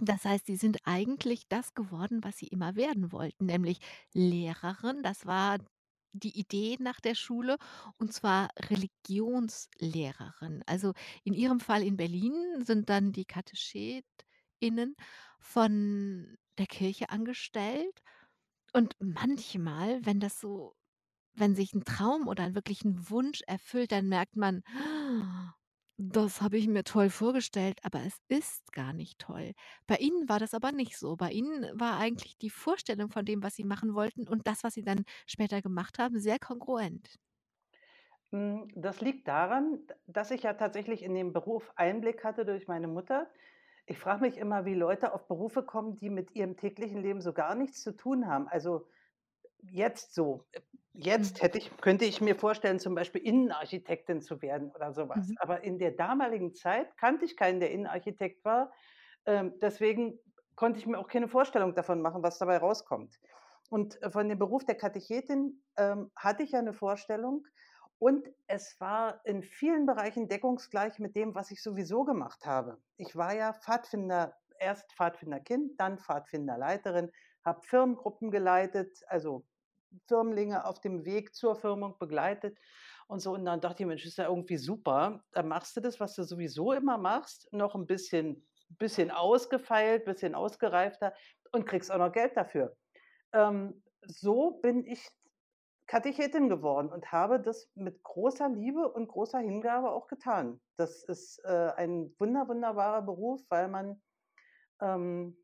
[0.00, 3.78] Das heißt, Sie sind eigentlich das geworden, was Sie immer werden wollten, nämlich
[4.12, 5.02] Lehrerin.
[5.02, 5.58] Das war
[6.12, 7.56] die Idee nach der Schule,
[7.98, 10.62] und zwar Religionslehrerin.
[10.66, 14.96] Also, in Ihrem Fall in Berlin sind dann die KatechetInnen
[15.40, 18.02] von der Kirche angestellt.
[18.72, 20.76] Und manchmal, wenn das so
[21.34, 24.62] wenn sich 'n Traum oder wirklich 'n Wunsch erfüllt, dann merkt man:
[25.98, 29.54] „Das habe ich mir toll vorgestellt, aber es ist gar nicht toll.“
[29.88, 31.16] Bei Ihnen war das aber nicht so.
[31.16, 34.74] Bei Ihnen war eigentlich die Vorstellung von dem, was Sie machen wollten und das, was
[34.74, 37.16] Sie dann später gemacht haben, sehr kongruent.
[38.32, 42.88] Hm, das liegt daran, dass ich ja tatsächlich in den Beruf Einblick hatte durch meine
[42.88, 43.30] Mutter.
[43.86, 47.32] Ich frage mich immer, wie Leute auf Berufe kommen, die mit ihrem täglichen Leben so
[47.32, 48.48] gar nichts zu tun haben.
[48.48, 48.88] Also,
[49.70, 50.44] jetzt so
[51.16, 51.34] Mhm.
[51.36, 55.32] jetzt hätte ich könnte ich mir vorstellen, zum Beispiel Innenarchitektin zu werden oder so was.
[55.32, 55.36] Mhm.
[55.38, 58.72] Aber in der damaligen Zeit kannte ich keinen, der Innenarchitekt war.
[59.26, 60.20] Ähm, deswegen
[60.56, 63.18] konnte ich mir auch keine Vorstellung davon machen, was dabei rauskommt.
[63.70, 67.44] Und, äh, von dem Beruf der Katechetin, ähm, hatte ich ja 'ne Vorstellung
[67.98, 72.78] und es war in vielen Bereichen deckungsgleich mit dem, was ich sowieso gemacht habe.
[72.96, 77.10] Ich war ja Pfadfinder erst Pfadfinderkind, dann Pfadfinderleiterin,
[77.44, 79.46] habe Firmengruppen geleitet, also
[80.06, 82.58] Firmlinge auf dem Weg zur Firmung begleitet
[83.08, 83.32] und so.
[83.34, 85.24] Und dann dachte ich: „Mensch, ist ja irgendwie super.
[85.32, 90.34] Dann machst du das, was du sowieso immer machst, noch 'n bisschen bisschen ausgefeilt, bisschen
[90.34, 91.14] ausgereifter
[91.52, 92.76] und kriegst auch noch Geld dafür.“
[93.32, 95.08] Ähm, so bin ich
[95.86, 100.60] Katechetin geworden und habe das mit großer Liebe und großer Hingabe auch getan.
[100.76, 104.02] Das ist, äh, ein wunder wunderbarer Beruf, weil man,
[104.80, 105.38] ähm,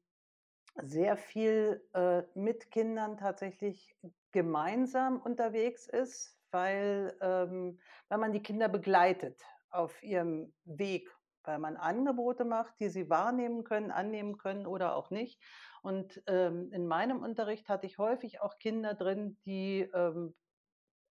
[0.83, 3.97] sehr viel, äh, mit Kindern tatsächlich
[4.33, 11.11] gemeinsam unterwegs ist, weil ähm, weil man die Kinder begleitet auf ihrem Weg,
[11.45, 15.43] weil man Angebote macht, die sie wahrnehmen können, annehmen können oder auch nicht.
[15.83, 20.35] Und, ähm, in meinem Unterricht hatte ich häufig auch Kinder drin, die, ähm,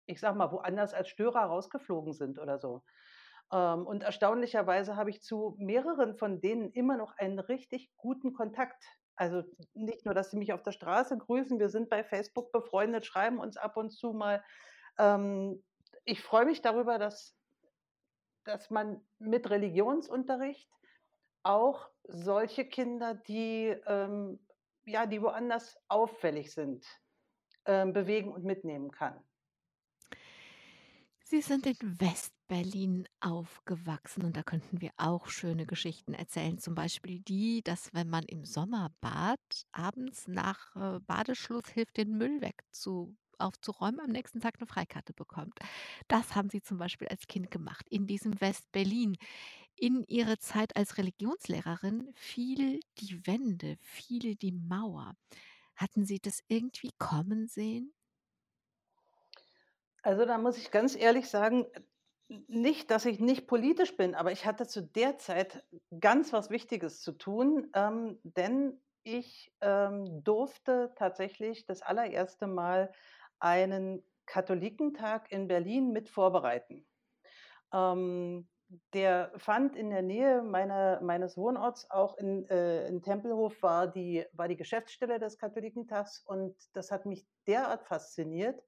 [0.06, 2.82] ich sage mal, woanders als Störer rausgeflogen sind oder so.
[3.52, 8.84] Ähm, und erstaunlicherweise habe ich zu mehreren von denen immer noch einen richtig guten Kontakt.
[9.18, 9.42] Also,
[9.74, 13.38] nicht nur, dass sie mich auf der Straße grüßen, wir sind bei Facebook befreundet, schreiben
[13.38, 14.42] uns ab und zu mal.
[14.98, 15.62] Ähm,
[16.04, 17.34] ich freue mich darüber, dass
[18.44, 20.70] dass man mit Religionsunterricht
[21.42, 24.38] auch solche Kinder, die, ähm
[24.88, 26.84] ja, die woanders auffällig sind,
[27.66, 29.22] ähm, bewegen und mitnehmen kann.
[31.24, 31.76] Sie sind in
[32.48, 36.58] West-Berlin aufgewachsen und da könnten wir auch schöne Geschichten erzählen.
[36.58, 39.38] Zum Beispiel die, dass wenn man im Sommerbad
[39.72, 45.58] abends nach, äh, Badeschluss hilft, den Müll wegzu aufzuräumen, am nächsten Tag 'ne Freikarte bekommt.
[46.08, 49.16] Das haben Sie zum Beispiel als Kind gemacht in diesem West-Berlin.
[49.76, 55.14] In Ihre Zeit als Religionslehrerin fiel die Wende, fiel die Mauer.
[55.76, 57.92] Hatten Sie das irgendwie kommen sehen?
[60.02, 61.66] Also, da muss ich ganz ehrlich sagen,
[62.28, 65.64] nicht, dass ich nicht politisch bin, aber ich hatte zu der Zeit
[66.00, 72.92] ganz was Wichtiges zu tun, ähm, denn ich, ähm, durfte tatsächlich das allererste Mal
[73.38, 76.86] einen Katholikentag in Berlin mit vorbereiten.
[77.72, 78.48] Ähm,
[78.92, 84.26] der fand in der Nähe meiner meines Wohnorts auch in äh, in Tempelhof war die
[84.32, 88.62] war die Geschäftsstelle des Katholikentags und das hat mich derart fasziniert,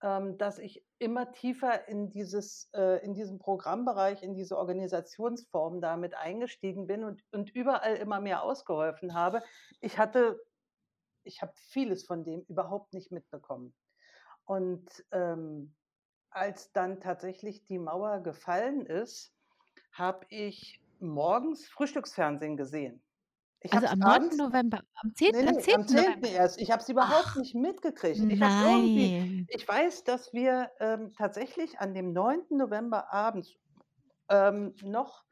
[0.00, 6.14] dass ich immer tiefer in dieses äh, in diesen Programmbereich, in diese Organisationsform da mit
[6.14, 9.42] eingestiegen bin und und überall immer mehr ausgeholfen habe.
[9.80, 10.40] Ich hatte
[11.24, 13.74] ich habe vieles von dem überhaupt nicht mitbekommen.
[14.44, 15.74] Und, ähm,
[16.30, 19.34] als dann tatsächlich die Mauer gefallen ist,
[19.92, 23.02] habe ich morgens Frühstücksfernsehen gesehen.
[23.62, 24.04] Ich Also, am 9.
[24.04, 25.44] abends November, am ne, 10.
[25.46, 25.86] am ne, am 10.
[25.86, 25.96] 10.
[25.96, 26.28] November?
[26.28, 26.60] erst.
[26.60, 28.24] Ich habe es überhaupt Ach, nicht mitgekriegt.
[28.28, 29.48] Ich nein.
[29.48, 32.56] ich weiß, dass wir, ähm, tatsächlich an dem 9.
[32.58, 33.56] November abends,
[34.30, 35.24] ähm, noch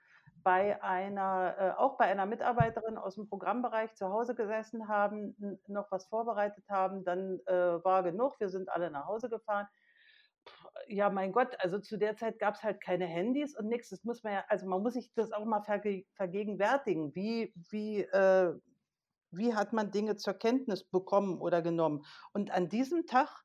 [0.45, 5.37] bei einer äh, auch bei einer Mitarbeiterin aus'm Programmbereich zu Hause gesessen haben,
[5.69, 9.69] noch was vorbereitet haben, dann, äh, war genug, wir sind alle nach Hause gefahren.
[10.87, 13.89] Ja, mein Gott, also, zu der Zeit gab's halt keine Handys und nix.
[13.91, 18.01] Das muss man ja also, man muss sich das auch mal verge vergegenwärtigen, wie wie,
[18.03, 18.55] äh
[19.33, 22.05] wie hat man Dinge zur Kenntnis bekommen oder genommen?
[22.33, 23.45] Und an diesem Tag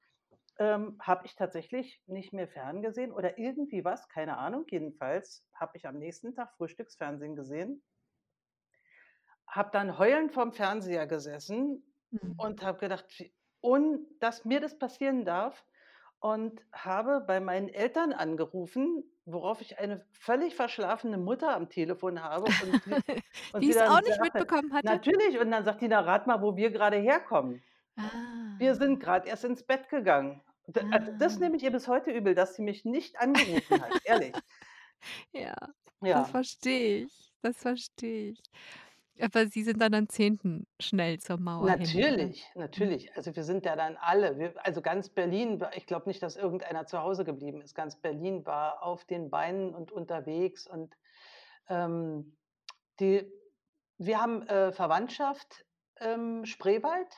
[0.60, 4.65] ähm, habe ich tatsächlich nicht mehr ferngesehen oder irgendwie was, keine Ahnung.
[4.69, 7.84] Jedenfalls habe ich am nächsten Tag Frühstücksfernsehen gesehen,
[9.48, 12.38] habe dann heulend vorm Fernseher gesessen Mhm.
[12.38, 13.06] und habe gedacht,
[13.62, 15.65] und dass mir das passieren darf
[16.23, 22.53] und habe bei meinen Eltern angerufen, worauf ich eine völlig verschlafene Mutter am Telefon habe
[22.53, 23.03] und sie
[23.51, 25.01] und Die es auch nicht sagte mitbekommen hatte?
[25.01, 27.63] natürlich, und dann sagt die: „Na, rat mal, wo wir gerade herkommen.“
[28.59, 28.77] Wir Ah.
[28.77, 30.43] sind grad erst ins Bett gegangen.
[30.91, 31.41] Also, das Ah.
[31.41, 34.43] nehme ich ihr bis heute übel, dass sie mich nicht angerufen hat, ehrlich.
[35.33, 35.55] Ja,
[36.12, 36.31] das Ja.
[36.31, 37.33] verstehe ich.
[37.41, 38.41] Das verstehe ich.
[39.19, 40.65] Aber Sie sind dann am 10.
[40.80, 42.04] schnell zur Mauer hin?
[42.04, 42.45] Natürlich,
[42.76, 42.93] Mhm.
[42.95, 43.15] natürlich.
[43.15, 46.36] Also, wir sind ja dann alle wir also, ganz Berlin war ich glaube nicht, dass
[46.36, 47.76] irgendeiner zu Hause geblieben ist.
[47.76, 50.95] Ganz Berlin war auf den Beinen und unterwegs und,
[51.69, 52.38] ähm,
[52.99, 53.32] die
[53.99, 55.65] wir haben, äh, Verwandtschaft
[55.99, 57.13] im Spreewald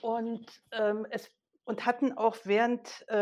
[0.00, 1.30] und, ähm, es
[1.64, 3.14] und hatten auch während äh,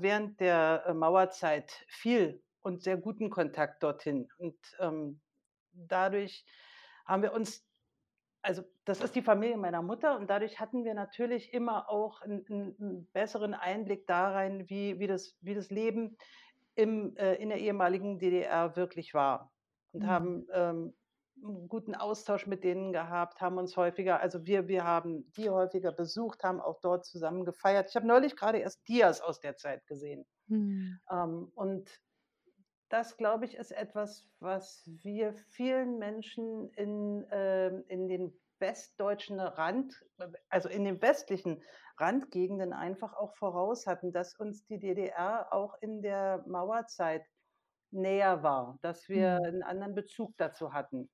[0.00, 4.28] während der, äh, Mauerzeit viel und sehr guten Kontakt dorthin.
[4.38, 5.20] Und, ähm,
[5.72, 6.44] dadurch
[7.08, 7.64] haben wir uns
[8.42, 12.44] also, das ist die Familie meiner Mutter und dadurch hatten wir natürlich immer auch 'n
[12.48, 16.16] 'n 'n besseren Einblick da rein, wie wie das wie das Leben
[16.76, 19.52] im äh, in der ehemaligen DDR wirklich war
[19.92, 20.08] und Mhm.
[20.08, 20.94] haben, ähm,
[21.42, 25.92] 'n guten Austausch mit denen gehabt, haben uns häufiger also, wir wir haben die häufiger
[25.92, 27.90] besucht, haben auch dort zusammen gefeiert.
[27.90, 30.26] Ich habe neulich grade erst Dias aus der Zeit gesehen.
[30.48, 30.98] Mhm.
[31.10, 32.00] Ähm, und
[32.88, 40.04] das, glaube ich, ist etwas, was wir vielen Menschen in ähm, in den westdeutschen Rand
[40.18, 41.62] äh, also, in den westlichen
[41.98, 47.26] Randgegenden einfach auch voraus hatten, dass uns die DDR auch in der Mauerzeit
[47.90, 49.48] näher war, dass wir Mhm.
[49.52, 51.10] 'n anderen Bezug dazu hatten.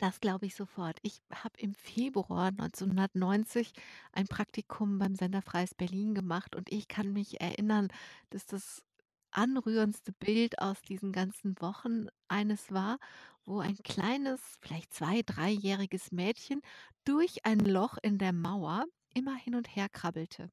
[0.00, 0.98] Das glaube ich sofort.
[1.02, 3.72] Ich habe im Februar 1990
[4.12, 7.88] ein Praktikum beim Sender Freies Berlin gemacht und ich kann mich erinnern,
[8.30, 8.84] dass das
[9.34, 12.98] anrührendste Bild aus diesen ganzen Wochen eines war,
[13.44, 16.60] wo ein kleines, vielleicht zwei dreijähriges Mädchen
[17.04, 20.50] durch ein Loch in der Mauer immer hin und her krabbelte.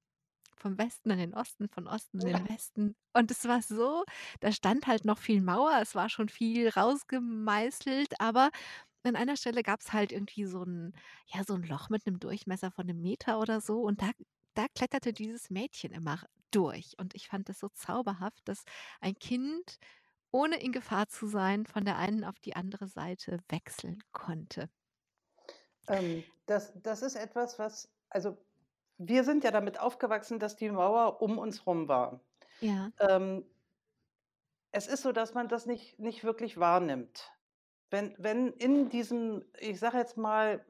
[0.57, 2.95] Vom Westen in den Osten, von Osten in den Westen.
[3.13, 4.03] Und es war so
[4.39, 8.51] da stand halt noch viel Mauer, es war schon viel rausgemeißelt, aber
[9.03, 10.93] an einer Stelle gab's halt irgendwie so 'n
[11.27, 14.11] ja, so 'n Loch mit 'nem Durchmesser von 'nem Meter oder so und da
[14.55, 16.93] da kletterte dieses Mädchen immer durch.
[16.99, 18.63] Und ich fand das so zauberhaft, dass
[19.01, 19.77] ein Kind,
[20.31, 24.69] ohne in Gefahr zu sein, von der einen auf die andere Seite wechseln konnte.
[25.87, 28.37] Ähm, das das ist etwas, was also,
[28.97, 32.21] wir sind ja damit aufgewachsen, dass die Mauer um uns rum war.
[32.61, 32.91] Ja.
[32.99, 33.45] Ähm
[34.73, 37.31] es ist so, dass man das nicht nicht wirklich wahrnimmt.
[37.89, 40.65] Wenn wenn in diesem, ich sage jetzt mal,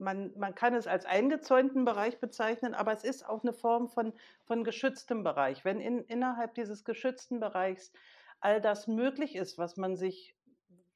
[0.00, 4.14] man man kann es als eingezäunten Bereich bezeichnen, aber es ist auch 'ne Form von
[4.44, 5.64] von geschütztem Bereich.
[5.64, 7.92] Wenn in innerhalb dieses geschützten Bereichs
[8.40, 10.36] all das möglich ist, was man sich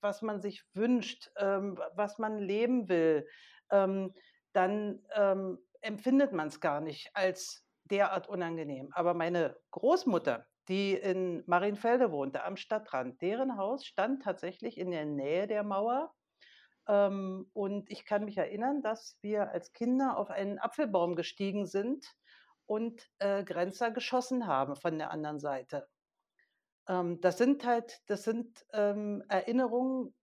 [0.00, 3.26] was man sich wünscht, ähm, wa was man leben will,
[3.70, 4.14] ähm,
[4.52, 8.90] dann, ähm, empfindet man's gar nicht als derart unangenehm.
[8.94, 15.06] Aber meine Großmutter, die in Marienfelde wohnte am Stadtrand, deren Haus stand tatsächlich in der
[15.06, 16.12] Nähe der Mauer.
[16.88, 22.06] Ähm, und ich kann mich erinnern, dass wir als Kinder auf einen Apfelbaum gestiegen sind
[22.66, 25.88] und, äh, Grenzer geschossen haben von der anderen Seite.
[26.88, 30.14] Ähm, das sind halt das sind, ähm, Erinnerungen,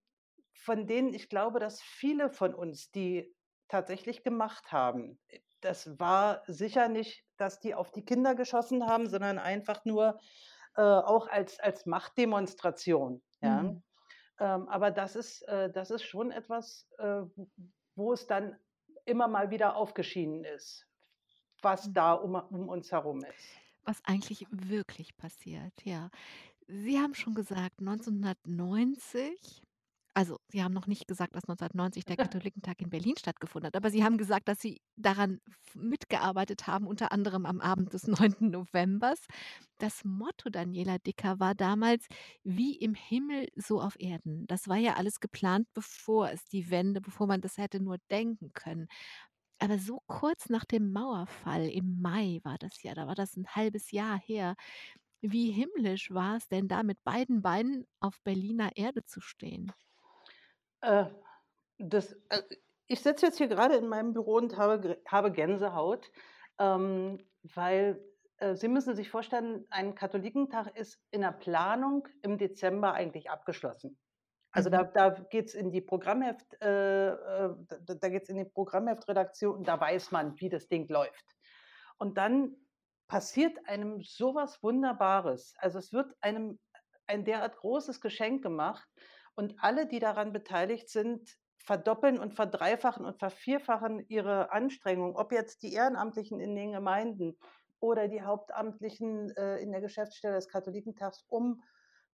[0.54, 3.34] von denen ich glaube, dass viele von uns die
[3.68, 5.20] tatsächlich gemacht haben.
[5.60, 10.20] Das war sicher nicht, dass die auf die Kinder geschossen haben, sondern einfach nur,
[10.76, 13.62] äh, auch als als Machtdemonstration, ja?
[13.62, 13.82] Mhm.
[14.38, 17.22] Ähm, aber das ist äh, das ist schon etwas, äh,
[17.94, 18.58] wo es dann
[19.04, 20.86] immer mal wieder aufgeschienen ist,
[21.62, 21.94] was Mhm.
[21.94, 23.62] da um um uns herum ist.
[23.84, 26.10] Was eigentlich wirklich passiert, ja.
[26.68, 29.62] Sie haben schon gesagt, 1990
[30.14, 33.90] also, Sie haben noch nicht gesagt, dass 1990 der Katholikentag in Berlin stattgefunden hat, aber
[33.90, 35.38] Sie haben gesagt, dass Sie daran
[35.74, 38.50] mitgearbeitet haben, unter anderem am Abend des 9.
[38.50, 39.26] Novembers.
[39.78, 42.06] Das Motto Daniela Dicker war damals:
[42.44, 47.00] „Wie im Himmel, so auf Erden.“ Das war ja alles geplant, bevor es die Wende
[47.00, 48.88] bevor man das hätte nur denken können.
[49.60, 53.46] Aber so kurz nach dem Mauerfall im Mai war das ja, da war das 'n
[53.54, 54.56] 1/2 Jahr her.
[55.22, 59.72] Wie himmlisch war es denn da, mit beiden Beinen auf Berliner Erde zu stehen?
[60.82, 61.06] Äh,
[61.78, 62.42] das äh,
[62.86, 66.10] ich sitze jetzt hier grade in meinem Büro und habe habe Gänsehaut,
[66.58, 68.04] ähm, weil,
[68.38, 73.98] äh, Sie müssen sich vorstellen, ein Katholikentag ist in der Planung im Dezember eigentlich abgeschlossen.
[74.52, 74.90] Also da, Mhm.
[74.94, 79.56] da geht es in die Programmheft, äh, äh, da, da geht es in die Programmheftredaktion
[79.58, 81.36] und da weiß man, wie das Ding läuft.
[81.98, 82.56] Und dann
[83.08, 85.54] passiert einem sowas Wunderbares.
[85.58, 86.58] Also es wird einem
[87.06, 88.88] ein derart großes Geschenk gemacht
[89.34, 95.62] und alle, die daran beteiligt sind, verdoppeln und verdreifachen und vervierfachen ihre Anstrengungen, ob jetzt
[95.62, 97.38] die Ehrenamtlichen in den Gemeinden
[97.80, 101.62] oder die Hauptamtlichen äh, in der Geschäftsstelle des Katholikentags, um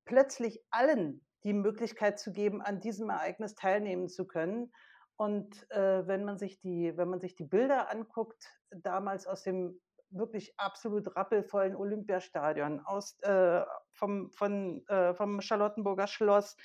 [0.04, 4.72] plötzlich allen die Möglichkeit zu geben, an diesem Ereignis teilnehmen zu können.
[5.16, 9.80] Und äh, wenn, man sich die, wenn man sich die Bilder anguckt, damals aus dem
[10.10, 13.62] wirklich absolut rappelvollen Olympiastadion, aus, äh,
[13.92, 16.56] vom, von, äh, vom Charlottenburger Schloss,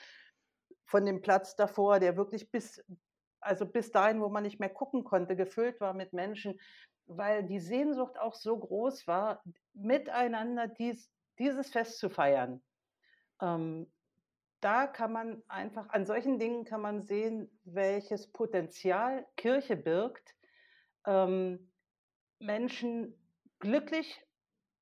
[0.86, 2.84] von dem Platz davor, der wirklich bis,
[3.40, 6.60] also bis dahin, wo man nicht mehr gucken konnte, gefüllt war mit Menschen,
[7.06, 12.62] weil die Sehnsucht auch so groß war, miteinander dies, dieses Fest zu feiern.
[13.42, 13.92] Ähm,
[14.62, 20.36] da kann man einfach, an solchen Dingen kann man sehen, welches Potenzial Kirche birgt,
[21.06, 21.70] ähm,
[22.40, 23.14] Menschen
[23.60, 24.26] glücklich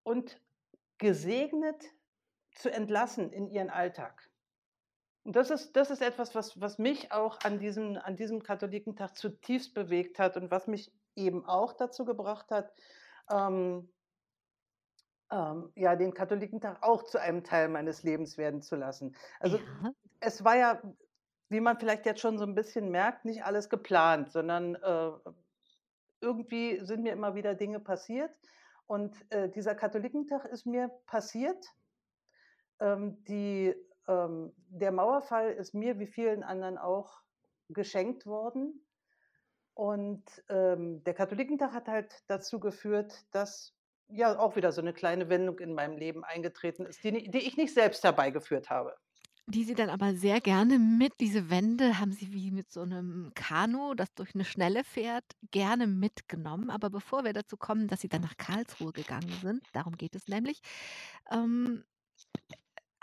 [0.04, 0.40] und
[1.00, 1.84] gesegnet
[2.54, 4.31] zu entlassen in ihren Alltag.
[5.24, 9.16] Und das ist, das ist etwas, was, was mich auch an diesem, an diesem Katholikentag
[9.16, 12.74] zutiefst bewegt hat und was mich eben auch dazu gebracht hat,
[13.32, 13.92] ähm,
[15.32, 19.16] ähm, ja, den Katholikentag auch zu einem Teil meines Lebens werden zu lassen.
[19.40, 19.94] Also Ja.
[20.20, 20.82] es war ja,
[21.50, 25.12] wie man vielleicht jetzt schon so ein bisschen merkt, nicht alles geplant, sondern äh,
[26.20, 28.32] irgendwie sind mir immer wieder Dinge passiert.
[28.88, 31.66] Und äh, dieser Katholikentag ist mir passiert.
[32.80, 33.76] Ähm, die,
[34.08, 37.22] ähm, der Mauerfall ist mir wie vielen anderen auch
[37.70, 38.86] geschenkt worden.
[39.74, 43.76] Und ähm, der Katholikentag hat halt dazu geführt, dass
[44.10, 47.58] ja auch wieder so eine kleine Wendung in meinem Leben eingetreten ist, die, die ich
[47.58, 48.98] nicht selbst herbeigeführt habe.
[49.48, 53.32] Die Sie dann aber sehr gerne mit diese Wände haben Sie wie mit so 'nem
[53.36, 56.70] Kanu, das durch 'ne Schnelle fährt, gerne mitgenommen.
[56.70, 60.28] Aber bevor wir dazu kommen, dass Sie dann nach Karlsruhe gegangen sind, darum geht es
[60.28, 60.62] nämlich,
[61.32, 61.84] ähm,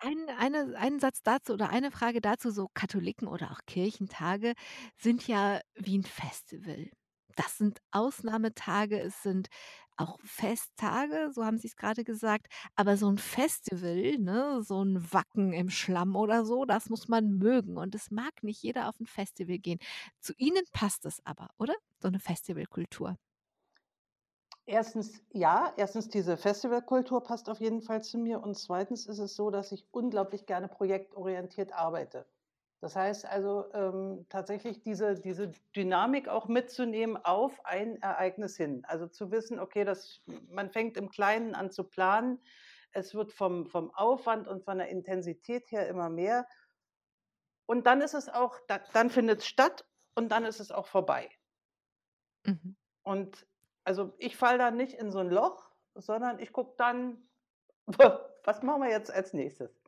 [0.00, 4.54] ein eine einen Satz dazu oder eine Frage dazu, so Katholiken oder auch Kirchentage
[4.96, 6.90] sind ja wie 'n Festival.
[7.36, 9.48] Das sind Ausnahmetage, es sind
[9.96, 12.46] auch Festtage, so haben Sie's grade gesagt,
[12.76, 17.30] aber so 'n Festival, ne, so 'n Wacken im Schlamm oder so, das muss man
[17.38, 19.78] mögen und es mag nicht jeder auf 'n Festival gehen.
[20.20, 21.74] Zu Ihnen passt es aber, oder?
[22.00, 23.18] So 'ne Festivalkultur.
[24.68, 29.34] Erstens ja, erstens diese Festivalkultur passt auf jeden Fall zu mir und zweitens ist es
[29.34, 32.26] so, dass ich unglaublich gerne projektorientiert arbeite.
[32.82, 38.84] Das heißt also, ähm, tatsächlich diese diese Dynamik auch mitzunehmen auf ein Ereignis hin.
[38.86, 42.38] Also, zu wissen, okay, das man fängt im Kleinen an zu planen.
[42.92, 46.46] Es wird vom vom Aufwand und von der Intensität her immer mehr
[47.66, 50.86] und dann ist es auch da dann findet es statt und dann ist es auch
[50.86, 51.30] vorbei.
[52.44, 52.76] Mhm.
[53.02, 53.46] Und
[53.88, 57.26] also, ich falle da nicht in so 'n Loch, sondern ich gucke dann:
[58.44, 59.80] „Was machen wir jetzt als Nächstes?“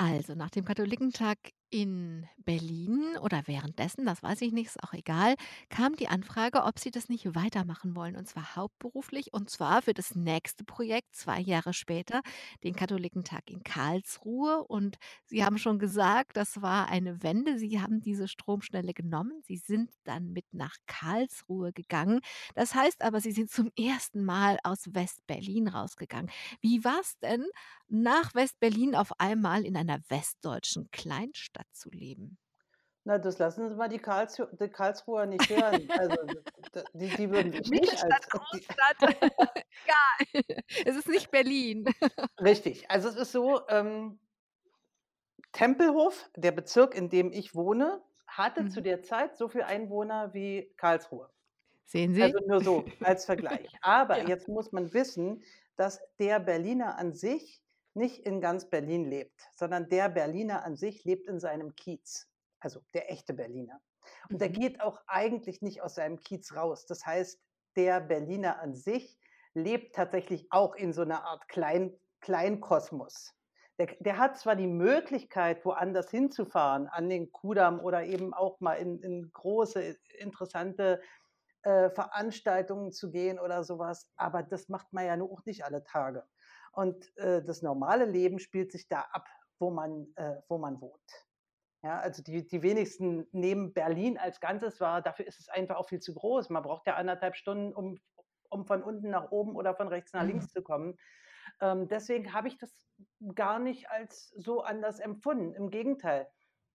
[0.00, 1.38] Also, nach dem Katholikentag
[1.70, 5.34] in Berlin oder währenddessen, das weiß ich nicht, ist auch egal,
[5.70, 9.94] kam die Anfrage, ob Sie das nicht weitermachen wollen, und zwar hauptberuflich, und zwar für
[9.94, 12.20] das nächste Projekt 2 Jahre später,
[12.62, 14.64] den Katholikentag in Karlsruhe.
[14.66, 14.96] Und
[15.26, 17.58] Sie haben schon gesagt, das war eine Wende.
[17.58, 19.40] Sie haben diese Stromschnelle genommen.
[19.42, 22.20] Sie sind dann mit nach Karlsruhe gegangen.
[22.54, 26.30] Das heißt aber, Sie sind zum ersten Mal aus Westberlin rausgegangen.
[26.60, 27.44] Wie war's denn,
[27.88, 32.38] nach Westberlin auf einmal in einer westdeutschen Kleinstadt zu leben?
[33.06, 35.90] Na, das lassen Sie mal die Karlsru die Karlsruher nicht hören.
[35.94, 36.16] Also,
[36.94, 38.96] die die würden mich nicht Mittelstadt, als Großstadt,
[39.84, 40.18] egal.
[40.84, 41.88] Es ist nicht Berlin.
[42.40, 42.90] Richtig.
[42.90, 44.18] Also, es ist so, ähm
[45.52, 48.82] Tempelhof, der Bezirk, in dem ich wohne, hatte zu Mhm.
[48.82, 51.30] der Zeit so viel Einwohner wie Karlsruhe.
[51.86, 52.34] Sehen Sie?
[52.34, 53.78] Also, nur so als Vergleich.
[53.82, 54.28] Aber Ja.
[54.28, 55.44] jetzt muss man wissen,
[55.76, 57.63] dass der Berliner an sich
[57.96, 62.28] nicht in ganz Berlin lebt, sondern der Berliner an sich lebt in seinem Kiez,
[62.60, 63.80] also der echte Berliner.
[64.32, 64.50] Und der Mhm.
[64.50, 66.86] geht auch eigentlich nicht aus seinem Kiez raus.
[66.86, 67.40] Das heißt,
[67.76, 69.18] der Berliner an sich
[69.54, 73.34] lebt tatsächlich auch in so einer Art Klein Kleinkosmos.
[73.78, 78.74] Der der hat zwar die Möglichkeit, woanders hinzufahren, an den Kudamm oder eben auch mal
[78.74, 81.00] in in große, interessante,
[81.62, 85.84] äh, Veranstaltungen zu gehen oder sowas, aber das macht man ja nun auch nicht alle
[85.84, 86.26] Tage.
[86.74, 91.26] Und, äh, das normale Leben spielt sich da ab, wo man äh, wo man wohnt.
[91.84, 95.88] Ja, also die die wenigsten nehmen Berlin als Ganzes wahr, dafür ist es einfach auch
[95.88, 96.50] viel zu groß.
[96.50, 97.98] Man braucht ja 1,5 Stunden, um
[98.50, 100.24] um von unten nach oben oder von rechts nach Mhm.
[100.24, 100.96] links zu kommen.
[101.60, 102.88] Ähm, deswegen habe ich das
[103.34, 105.54] gar nicht als so anders empfunden.
[105.54, 106.28] Im Gegenteil.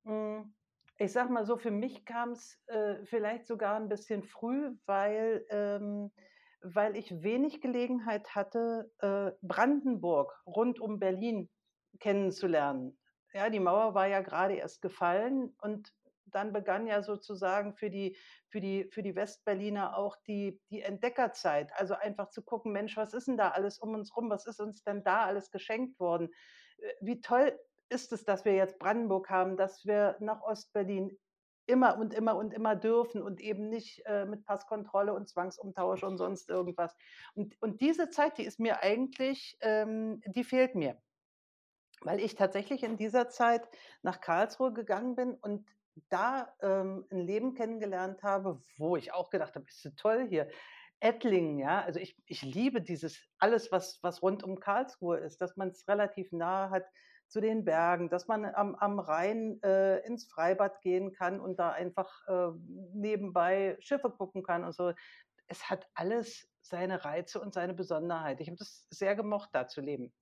[0.06, 0.56] Hm,
[0.98, 6.12] ich sage mal so, für mich kam's, äh, vielleicht sogar 'n bisschen früh, weil ähm,
[6.62, 11.50] weil ich wenig Gelegenheit hatte, äh, Brandenburg rund um Berlin
[12.00, 13.00] kennenzulernen.
[13.34, 15.94] Ja, die Mauer war ja grade erst gefallen und
[16.26, 18.16] dann begann ja sozusagen für die
[18.50, 21.72] für die für die Westberliner auch die die Entdeckerzeit.
[21.74, 24.30] Also, einfach zu gucken: „Mensch, was ist 'n da alles um uns rum?
[24.30, 26.30] Was ist uns denn da alles geschenkt worden?
[26.78, 31.18] Äh, wie toll ist es, dass wir jetzt Brandenburg haben, dass wir nach Ostberlin
[31.70, 36.18] immer und immer und immer dürfen und eben nicht, äh, mit Passkontrolle und Zwangsumtausch und
[36.18, 36.96] sonst irgendwas.“
[37.36, 41.02] Und und diese Zeit, die ist mir eigentlich ähm, die fehlt mir.
[42.02, 43.68] Weil ich tatsächlich in dieser Zeit
[44.02, 45.68] nach Karlsruhe gegangen bin und
[46.10, 50.50] da, ähm, 'n Leben kennengelernt habe, wo ich auch gedacht habe: „Ist ja toll hier.“
[51.02, 51.82] Ettlingen, ja?
[51.82, 56.32] Also, ich ich liebe dieses alles, was was rund um Karlsruhe ist, dass man's relativ
[56.32, 56.86] nahe hat
[57.30, 61.72] zu den Bergen, dass man am am Rhein, äh, ins Freibad gehen kann und da
[61.72, 62.50] einfach, äh,
[62.94, 64.94] nebenbei Schiffe gucken kann und so.
[65.48, 68.42] Es hat alles seine Reize und seine Besonderheit.
[68.42, 70.14] Ich habe das sehr gemocht, da zu leben.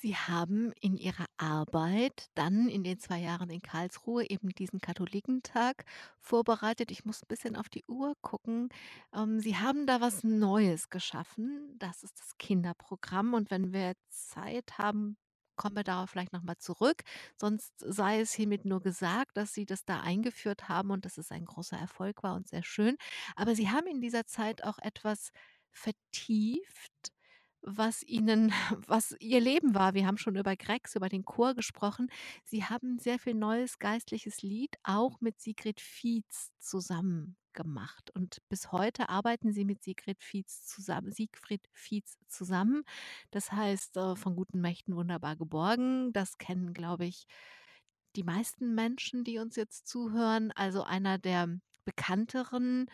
[0.00, 5.84] Sie haben in Ihrer Arbeit dann in den 2 Jahren in Karlsruhe eben diesen Katholikentag
[6.20, 6.90] vorbereitet.
[6.92, 8.68] Ich muss 'n bisschen auf die Uhr gucken.
[9.12, 11.74] Ähm, Sie haben da was Neues geschaffen.
[11.78, 15.16] Das ist das Kinderprogramm und wenn wir Zeit haben,
[15.58, 17.02] kommen wir darauf vielleicht noch mal zurück.
[17.36, 21.30] Sonst sei es hiermit nur gesagt, dass Sie das da eingeführt haben und dass es
[21.32, 22.96] ein großer Erfolg war und sehr schön.
[23.36, 25.30] Aber Sie haben in dieser Zeit auch etwas
[25.72, 27.12] vertieft,
[27.62, 28.52] was Ihnen
[28.86, 29.94] was Ihr Leben war.
[29.94, 32.08] Wir haben schon über Gregs, über den Chor gesprochen.
[32.44, 38.10] Sie haben sehr viel neues geistliches Lied auch mit Sigrid Fietz zusammen gemacht.
[38.14, 42.82] Und bis heute arbeiten Sie mit Sigrid Fietz zusammen Siegfried Fietz zusammen.
[43.30, 47.26] Das heißt, äh, „Von guten Mächten wunderbar geborgen“, das kennen, glaube ich,
[48.16, 50.52] die meisten Menschen, die uns jetzt zuhören.
[50.52, 51.48] Also, einer der
[51.84, 52.86] bekannteren,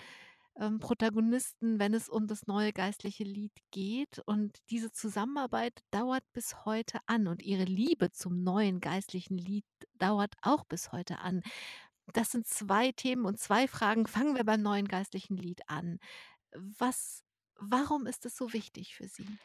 [0.56, 4.20] ähm, Protagonisten, wenn es um das neue geistliche Lied geht.
[4.26, 10.34] Und diese Zusammenarbeit dauert bis heute an und Ihre Liebe zum neuen geistlichen Lied dauert
[10.42, 11.42] auch bis heute an.
[12.12, 14.06] Das sind 2 Themen und 2 Fragen.
[14.06, 15.98] Fangen wir beim neuen geistlichen Lied an.
[16.54, 17.22] Was
[17.60, 19.38] warum ist es so wichtig für Sie?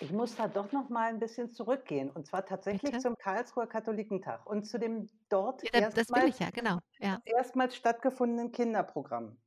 [0.00, 3.00] Ich muss da doch noch mal 'n bisschen zurückgehen und zwar tatsächlich Bitte?
[3.00, 7.20] zum Karlsruher Katholiekentag und zu dem dort Ja, erstmals ja, genau, ja.
[7.24, 9.38] erstmals stattgefundenen Kinderprogramm.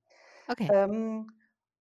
[0.51, 0.69] Okay.
[0.71, 1.31] Ähm,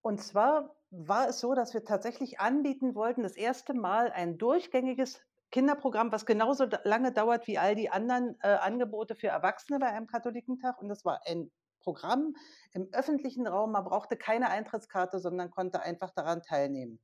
[0.00, 3.64] und zwar war es so, dass wir tatsächlich anbieten wollten, das 1.
[3.74, 9.26] Mal ein durchgängiges Kinderprogramm, was genauso lange dauert wie all die anderen, äh, Angebote für
[9.28, 10.80] Erwachsene bei einem Katholikentag.
[10.80, 11.50] Und das war ein
[11.80, 12.34] Programm
[12.72, 13.72] im öffentlichen Raum.
[13.72, 17.00] Man brauchte keine Eintrittskarte, sondern konnte einfach daran teilnehmen.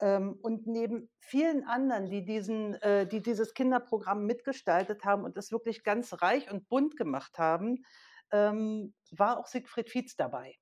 [0.00, 5.52] Ähm, und neben vielen anderen, die diesen äh, die dieses Kinderprogramm mitgestaltet haben und das
[5.52, 7.84] wirklich ganz reich und bunt gemacht haben,
[8.32, 10.56] ähm, war auch Siegfried Fietz dabei.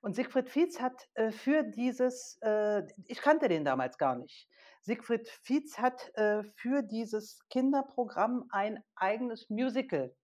[0.00, 4.48] Und Siegfried Fietz hat, äh, für dieses äh, ich kannte den damals gar nicht.
[4.82, 10.14] Siegfried Fietz hat, äh, für dieses Kinderprogramm ein eigenes Musical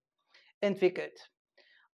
[0.60, 1.32] entwickelt,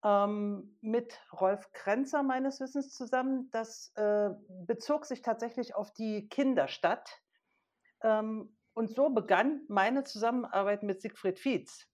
[0.04, 3.50] ähm, mit Rolf Kränzer meines Wissens zusammen.
[3.52, 4.30] Das, äh,
[4.68, 7.22] bezog sich tatsächlich auf die Kinderstadt.
[8.02, 11.88] Ähm, und so begann meine Zusammenarbeit mit Siegfried Fietz.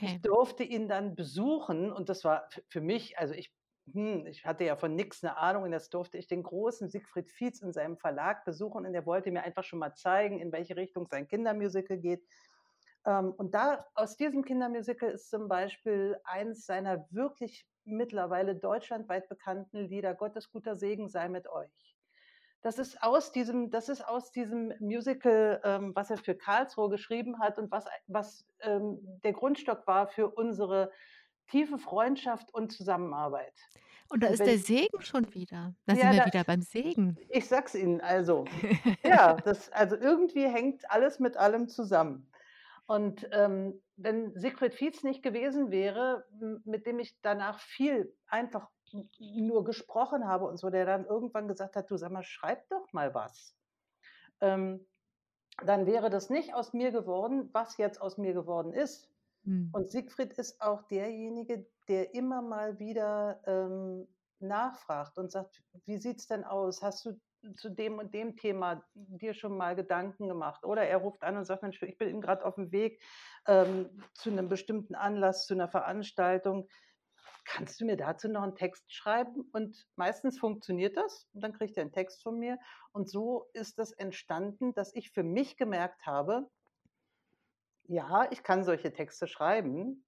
[0.00, 0.22] Ich Okay.
[0.22, 3.54] durfte ihn dann besuchen und das war für mich also, ich
[3.92, 7.30] hm, ich hatte ja von nix 'ne Ahnung und jetzt durfte ich den großen Siegfried
[7.30, 10.76] Fietz in seinem Verlag besuchen und er wollte mir einfach schon mal zeigen, in welche
[10.76, 12.24] Richtung sein Kindermusical geht.
[13.06, 19.86] Ähm, und da aus diesem Kindermusical ist zum Beispiel eins seiner wirklich mittlerweile deutschlandweit bekannten
[19.88, 21.96] Lieder „Gottes guter Segen sei mit euch“.
[22.62, 27.40] Das ist aus diesem das ist aus diesem Musical, ähm, was er für Karlsruhe geschrieben
[27.40, 30.92] hat und was was, ähm, der Grundstock war für unsere
[31.50, 33.54] tiefe Freundschaft und Zusammenarbeit.
[34.08, 35.74] Und da ist der Segen schon wieder.
[35.86, 37.18] Da sind Ja, wir da wieder beim Segen.
[37.28, 38.56] ich sage es Ihnen, also,
[39.04, 42.30] ja, das also, irgendwie hängt alles mit allem zusammen.
[42.86, 46.26] Und, ähm, wenn Siegfried Fietz nicht gewesen wäre,
[46.64, 48.70] mit dem ich danach viel einfach
[49.18, 52.92] nur gesprochen habe und so, der dann irgendwann gesagt hat: „Du sag mal, schreib doch
[52.92, 53.56] mal was.“
[54.40, 54.86] Ähm,
[55.64, 59.09] dann wäre das nicht aus mir geworden, was jetzt aus mir geworden ist.
[59.44, 59.74] Mhm.
[59.74, 64.08] Und Siegfried ist auch derjenige, der immer mal wieder, ähm,
[64.40, 66.82] nachfragt und sagt: „Wie sieht's denn aus?
[66.82, 67.20] Hast du
[67.56, 71.44] zu dem und dem Thema dir schon mal Gedanken gemacht?“ Oder er ruft an und
[71.44, 73.02] sagt: „Mensch ich bin eben grad auf'm Weg,
[73.46, 76.68] ähm, zu 'nem bestimmten Anlass, zu 'ner Veranstaltung.
[77.46, 81.76] Kannst du mir dazu noch 'n Text schreiben?“ Und meistens funktioniert das und dann kriegt
[81.78, 82.58] er 'n Text von mir.
[82.92, 86.50] Und so ist das entstanden, dass ich für mich gemerkt habe
[87.90, 90.06] ja, ich kann solche Texte schreiben,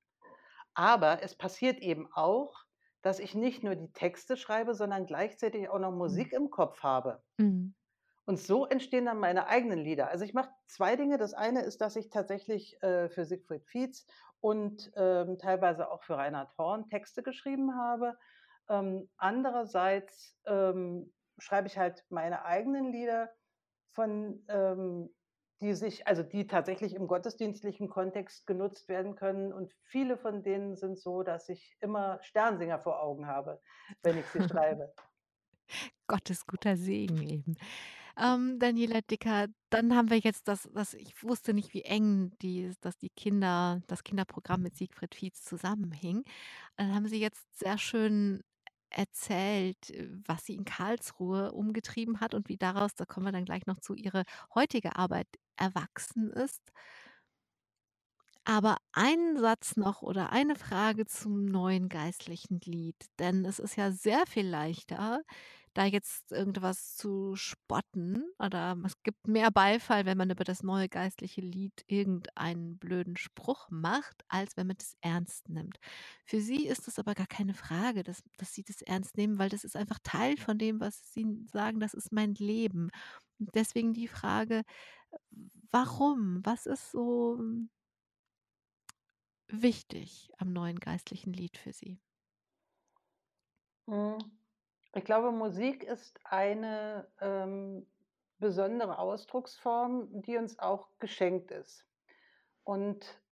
[0.75, 2.65] Aber es passiert eben auch,
[3.03, 6.23] dass ich nicht nur die Texte schreibe, sondern gleichzeitig auch noch Mhm.
[6.23, 7.25] Musik im Kopf habe.
[7.39, 7.73] Mhm.
[8.25, 10.09] Und so entstehen dann meine eigenen Lieder.
[10.09, 11.19] Also, ich mache 2 Dinge.
[11.19, 14.07] Das eine ist, dass ich tatsächlich, äh, für Siegfried Fietz
[14.41, 18.17] und, ähm, teilweise auch für Reinhard Horn Texte geschrieben habe.
[18.69, 23.31] Ähm, andererseits, ähm, schreibe ich halt meine eigenen Lieder
[23.91, 25.15] von ähm,
[25.63, 30.77] die sich also, die tatsächlich im gottesdienstlichen Kontext genutzt werden können und viele von denen
[30.77, 33.61] sind so, dass ich immer Sternsinger vor Augen habe,
[34.03, 34.93] wenn ich sie schreibe.
[36.07, 37.57] Gottes guter Segen eben.
[38.19, 42.75] Ähm, Daniela Dicker, dann haben wir jetzt das das ich wusste nicht, wie eng die
[42.83, 46.25] dass die Kinder das Kinderprogramm mit Siegfried Fietz zusammenhing.
[46.77, 48.43] Dann haben Sie jetzt sehr schön
[48.97, 53.45] erzählt, äh, was Sie in Karlsruhe umgetrieben hat und wie daraus da kommen wir dann
[53.45, 54.25] gleich noch zu Ihre
[54.55, 56.63] heutige Arbeit erwachsen ist.
[58.45, 63.93] Aber einen Satz noch oder eine Frage zum neuen geistlichen Lied, denn es ist ja
[63.93, 65.23] sehr viel leichter,
[65.75, 70.89] da jetzt irgendwas zu spotten oder es gibt mehr Beifall, wenn man über das neue
[70.89, 75.79] geistliche Lied irgendeinen blöden Spruch macht, als wenn man das ernst nimmt.
[76.25, 79.49] Für Sie ist es aber gar keine Frage, dass dass Sie das ernst nehmen, weil
[79.51, 82.91] das ist einfach Teil von dem, was Sie sagen: „Das ist mein Leben.“
[83.39, 84.63] Und deswegen die Frage,
[85.71, 86.41] warum?
[86.45, 87.39] Was ist so
[89.53, 92.01] wichtig am neuen geistlichen Lied für Sie?
[93.87, 94.19] Hm,
[94.95, 97.87] ich glaube, Musik ist eine, ähm,
[98.43, 101.87] besondere Ausdrucksform, die uns auch geschenkt ist.
[102.65, 103.23] Und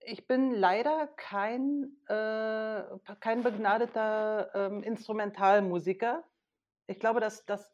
[0.00, 2.82] ich bin leider kein, äh
[3.20, 6.24] kein begnadeter, ähm, Instrumentalmusiker.
[6.88, 7.72] Ich glaube, dass dass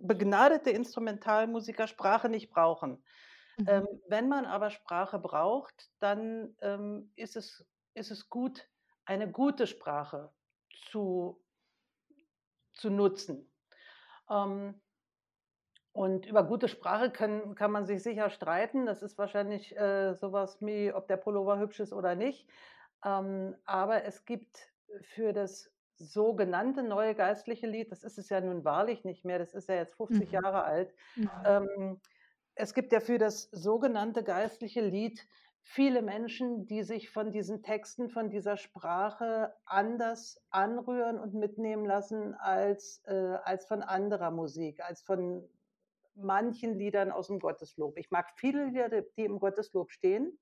[0.00, 3.04] begnadete Instrumentalmusiker Sprache nicht brauchen.
[3.58, 3.66] Mhm.
[3.68, 8.68] Ähm, wenn man aber Sprache braucht, dann, ähm, ist es ist es gut,
[9.04, 10.32] eine gute Sprache
[10.90, 11.40] zu
[12.80, 13.52] zu nutzen.
[14.30, 14.80] Ähm
[15.92, 18.86] und über gute Sprache können kann man sich sicher streiten.
[18.86, 22.48] Das ist wahrscheinlich, äh, so was wie, ob der Pullover hübsch ist oder nicht.
[23.04, 28.64] Ähm, aber es gibt für das sogenannte neue geistliche Lied das ist es ja nun
[28.64, 30.32] wahrlich nicht mehr, das ist ja jetzt 50 Mhm.
[30.32, 30.94] Jahre alt.
[31.16, 31.30] Mhm.
[31.44, 32.00] Ähm,
[32.54, 35.26] es gibt ja für das sogenannte geistliche Lied
[35.62, 42.34] viele Menschen, die sich von diesen Texten, von dieser Sprache anders anrühren und mitnehmen lassen
[42.34, 45.48] als äh, als von anderer Musik, als von
[46.14, 47.98] manchen Liedern aus'm Gotteslob.
[47.98, 50.38] Ich mag viele Lieder, die im Gotteslob stehen,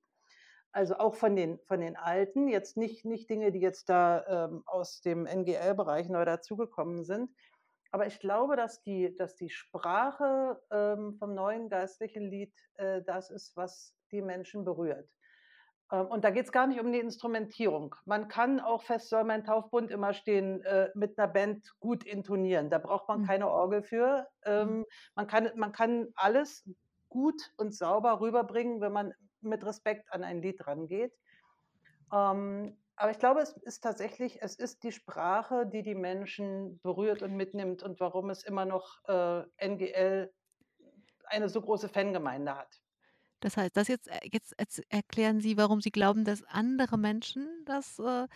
[0.73, 4.63] also auch von den von den Alten, jetzt nicht nicht Dinge, die jetzt da, ähm,
[4.67, 7.31] aus dem NGL-Bereich neu dazugekommen sind.
[7.91, 13.31] Aber ich glaube, dass die dass die Sprache, ähm, vom neuen geistlichen Lied, äh, das
[13.31, 15.11] ist, was die Menschen berührt.
[15.93, 17.95] Ähm, und da geht's gar nicht um die Instrumentierung.
[18.07, 22.71] Man kann auch „Fest soll mein Taufbund immer stehen“, äh, mit 'ner Band gut intonieren.
[22.71, 23.27] Da braucht man Mhm.
[23.27, 24.29] keine Orgel für.
[24.57, 24.79] Mhm.
[24.79, 24.87] Ähm,
[25.17, 26.69] man kann man kann alles
[27.11, 31.15] gut und sauber rüberbringen, wenn man mit Respekt an ein Lied rangeht.
[32.13, 37.23] Ähm, aber ich glaube, es ist tatsächlich es ist die Sprache, die die Menschen berührt
[37.23, 40.33] und mitnimmt und warum es immer noch, äh, NGL
[41.27, 42.81] eine so große Fangemeinde hat.
[43.41, 44.55] Das heißt, das jetzt äh, jetzt
[44.91, 48.27] erklären Sie, warum Sie glauben, dass andere Menschen das äh,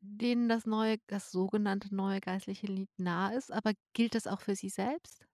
[0.00, 4.54] denen das neue das sogenannte neue geistliche Lied nah ist, aber gilt das auch für
[4.56, 5.26] Sie selbst?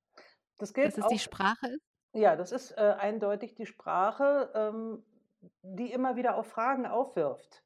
[0.59, 1.83] Das Dass gilt es die auch Sprache ist?
[2.15, 5.05] ja, das ist, äh, eindeutig die Sprache, ähm,
[5.63, 7.65] die immer wieder auch Fragen aufwirft.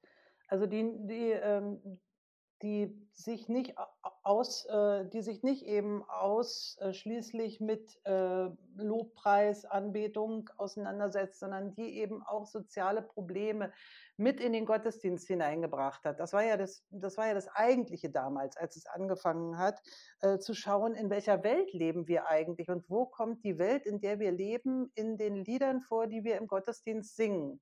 [0.49, 2.01] Also, die die, ähm
[2.63, 3.75] die sich nicht
[4.23, 11.75] aus äh, die sich nicht eben aus äh, schließlich mit, äh, Lobpreis, Anbetung auseinandersetzt, sondern
[11.75, 13.73] die eben auch soziale Probleme
[14.17, 16.19] mit in den Gottesdienst hineingebracht hat.
[16.19, 19.81] Das war ja das das war ja das Eigentliche damals, als es angefangen hat,
[20.21, 24.01] äh, zu schauen, in welcher Welt leben wir eigentlich und wo kommt die Welt, in
[24.01, 27.61] der wir leben, in den Liedern vor, die wir im Gottesdienst singen.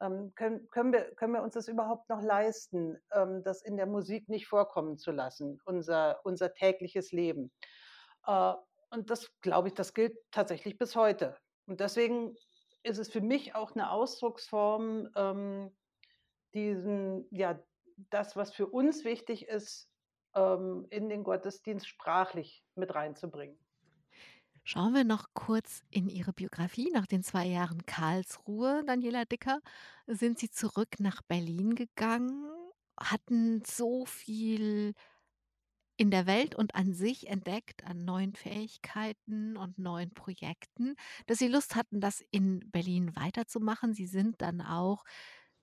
[0.00, 3.86] Ähm, können können wir können wir uns das überhaupt noch leisten, ähm, das in der
[3.86, 7.52] Musik nicht vorkommen zu lassen, unser unser tägliches Leben?
[8.26, 8.54] Äh,
[8.90, 11.38] und das glaube ich, das gilt tatsächlich bis heute.
[11.66, 12.34] Und deswegen
[12.84, 15.76] ist es für mich auch 'ne Ausdrucksform, ähm,
[16.54, 17.60] diesen ja,
[18.10, 19.90] das, was für uns wichtig ist,
[20.36, 23.58] ähm, in den Gottesdienst sprachlich mit reinzubringen.
[24.70, 26.90] Schauen wir noch kurz in Ihre Biografie.
[26.92, 29.60] Nach den 2 Jahren Karlsruhe, Daniela Dicker,
[30.06, 32.44] sind Sie zurück nach Berlin gegangen,
[33.00, 34.92] hatten so viel
[35.96, 40.96] in der Welt und an sich entdeckt, an neuen Fähigkeiten und neuen Projekten,
[41.26, 43.94] dass Sie Lust hatten, das in Berlin weiterzumachen.
[43.94, 45.02] Sie sind dann auch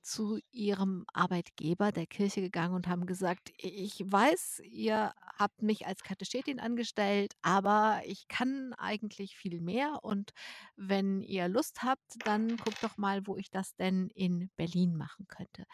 [0.06, 6.03] zu ihrem Arbeitgeber, der Kirche, gegangen und haben gesagt, ich weiß, ihr habt mich als
[6.03, 10.32] Katechetin angestellt, aber ich kann eigentlich viel mehr und
[10.76, 15.26] wenn ihr Lust habt, dann guckt doch mal, wo ich das denn in Berlin machen
[15.28, 15.66] könnte.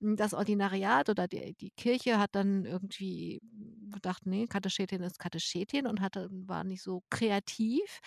[0.00, 3.40] Hm, das Ordinariat oder die die Kirche hat dann irgendwie
[3.92, 8.00] gedacht: „Ne, Katechetin ist Katechetin“ und hatte war nicht so kreativ.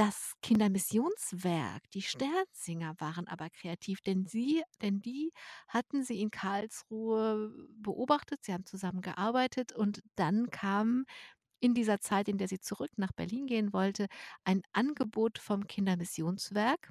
[0.00, 5.30] Das Kindermissionswerk, die Sternsinger waren aber kreativ, denn sie denn die
[5.68, 11.04] hatten sie in Karlsruhe beobachtet, sie haben zusammen gearbeitet und dann kam
[11.60, 14.06] in dieser Zeit, in der sie zurück nach Berlin gehen wollte,
[14.44, 16.90] ein Angebot vom Kindermissionswerk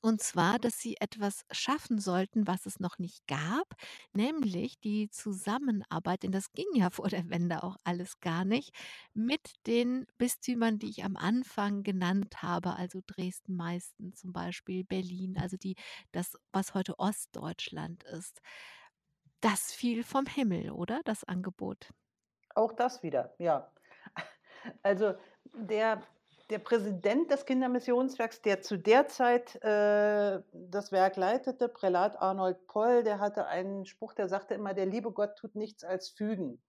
[0.00, 3.74] und zwar, dass sie etwas schaffen sollten, was es noch nicht gab,
[4.12, 8.74] nämlich die Zusammenarbeit, denn das ging ja vor der Wende auch alles gar nicht,
[9.14, 15.36] mit den Bistümern, die ich am Anfang genannt habe, also Dresden, Meißen zum Beispiel, Berlin,
[15.38, 15.76] also die
[16.12, 18.40] das, was heute Ostdeutschland ist.
[19.40, 21.90] Das fiel vom Himmel, oder, das Angebot?
[22.54, 23.70] Auch das wieder, ja.
[24.82, 25.14] Also,
[25.54, 26.02] der
[26.50, 33.04] der Präsident des Kindermissionswerks, der zu der Zeit äh, das Werk leitete, Prälat Arnold Poll,
[33.04, 36.60] der hatte einen Spruch, der sagte immer, der liebe Gott tut nichts als fügen.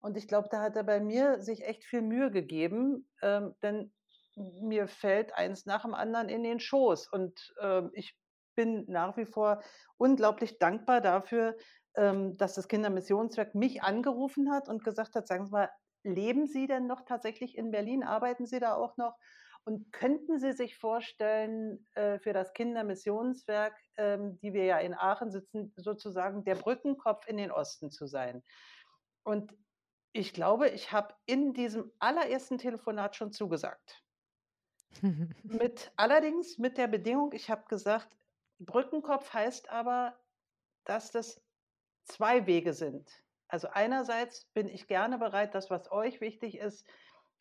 [0.00, 3.92] Und ich glaube, da hat er bei mir sich echt viel Mühe gegeben, ähm, denn
[4.36, 7.08] mir fällt eins nach dem anderen in den Schoß.
[7.12, 8.18] Und äh, ich
[8.56, 9.62] bin nach wie vor
[9.98, 11.56] unglaublich dankbar dafür,
[11.94, 15.70] ähm, dass das Kindermissionswerk mich angerufen hat und gesagt hat, sagen Sie mal,
[16.02, 18.02] Leben Sie denn noch tatsächlich in Berlin?
[18.02, 19.16] Arbeiten Sie da auch noch?
[19.64, 25.30] Und könnten Sie sich vorstellen, äh, für das Kindermissionswerk, ähm, die wir ja in Aachen
[25.30, 28.42] sitzen, sozusagen der Brückenkopf in den Osten zu sein?
[29.22, 29.54] Und
[30.12, 34.02] ich glaube, ich habe in diesem allerersten Telefonat schon zugesagt.
[35.42, 38.14] Mit allerdings mit der Bedingung, ich habe gesagt,
[38.58, 40.20] Brückenkopf heißt aber,
[40.84, 41.42] dass das
[42.04, 43.24] zwei Wege sind.
[43.52, 46.88] Also einerseits bin ich gerne bereit, das, was euch wichtig ist,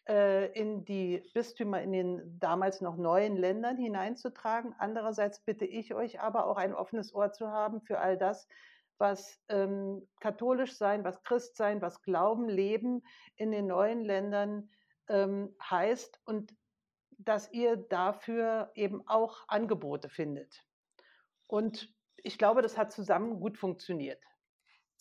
[0.09, 4.75] äh, in die Bistümer in den damals noch neuen Ländern hineinzutragen.
[4.77, 8.49] Andererseits bitte ich euch aber auch ein offenes Ohr zu haben für all das,
[8.97, 13.05] was ähm, katholisch sein, was Christ sein, was Glauben, Leben
[13.37, 14.69] in den neuen Ländern
[15.07, 16.53] ähm, heißt und
[17.19, 20.61] dass ihr dafür eben auch Angebote findet.
[21.47, 24.21] Und ich glaube, das hat zusammen gut funktioniert.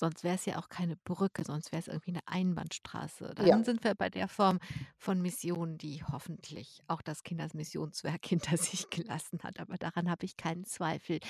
[0.01, 3.35] Sonst wäre es ja auch keine Brücke, sonst wäre es irgendwie eine Einbahnstraße.
[3.37, 3.45] Ja.
[3.45, 4.59] Dann sind wir bei der Form
[4.97, 10.39] von Mission, die hoffentlich auch das Kindermissionswerk hinter sich gelassen hat, aber daran habe ich
[10.39, 11.21] keinen Zweifel.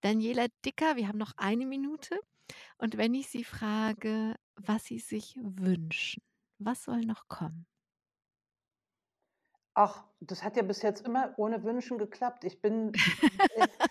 [0.00, 2.18] Daniela Dicker, wir haben noch eine Minute
[2.78, 6.20] und wenn ich Sie frage, was Sie sich wünschen,
[6.58, 7.64] was soll noch kommen?
[9.74, 12.42] Ach, das hat ja bis jetzt immer ohne Wünschen geklappt.
[12.42, 12.90] Ich bin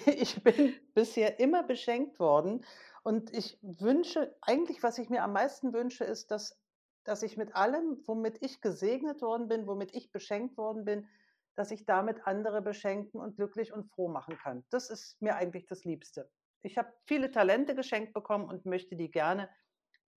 [0.06, 2.64] ich bin bisher immer beschenkt worden
[3.02, 6.60] und ich wünsche eigentlich, was ich mir am meisten wünsche, ist, dass
[7.04, 11.08] dass ich mit allem, womit ich gesegnet worden bin, womit ich beschenkt worden bin,
[11.54, 14.64] dass ich damit andere beschenken und glücklich und froh machen kann.
[14.70, 16.30] Das ist mir eigentlich das Liebste.
[16.62, 19.48] Ich habe viele Talente geschenkt bekommen und möchte die gerne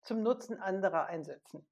[0.01, 1.65] zum Nutzen anderer einsetzen.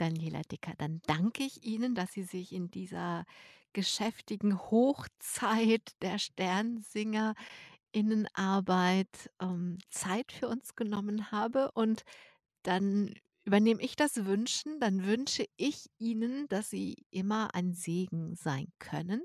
[0.00, 3.24] Daniela Dicker, dann danke ich Ihnen, dass Sie sich in dieser
[3.72, 7.34] geschäftigen Hochzeit der Sternsinger
[7.92, 12.04] Innenarbeit, ähm, Zeit für uns genommen habe und
[12.62, 14.78] dann übernehme ich das Wünschen.
[14.80, 19.22] Dann wünsche ich Ihnen, dass Sie immer ein Segen sein können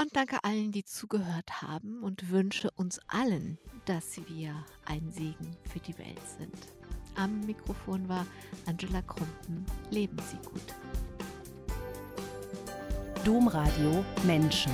[0.00, 5.80] und danke allen, die zugehört haben und wünsche uns allen, dass wir ein Segen für
[5.80, 7.01] die Welt sind.
[7.14, 8.26] Am Mikrofon war
[8.66, 9.64] Angela Krumpen.
[9.90, 10.74] Leben Sie gut.
[13.24, 14.72] Domradio Menschen.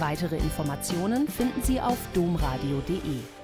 [0.00, 3.43] Weitere Informationen finden Sie auf domradio.de.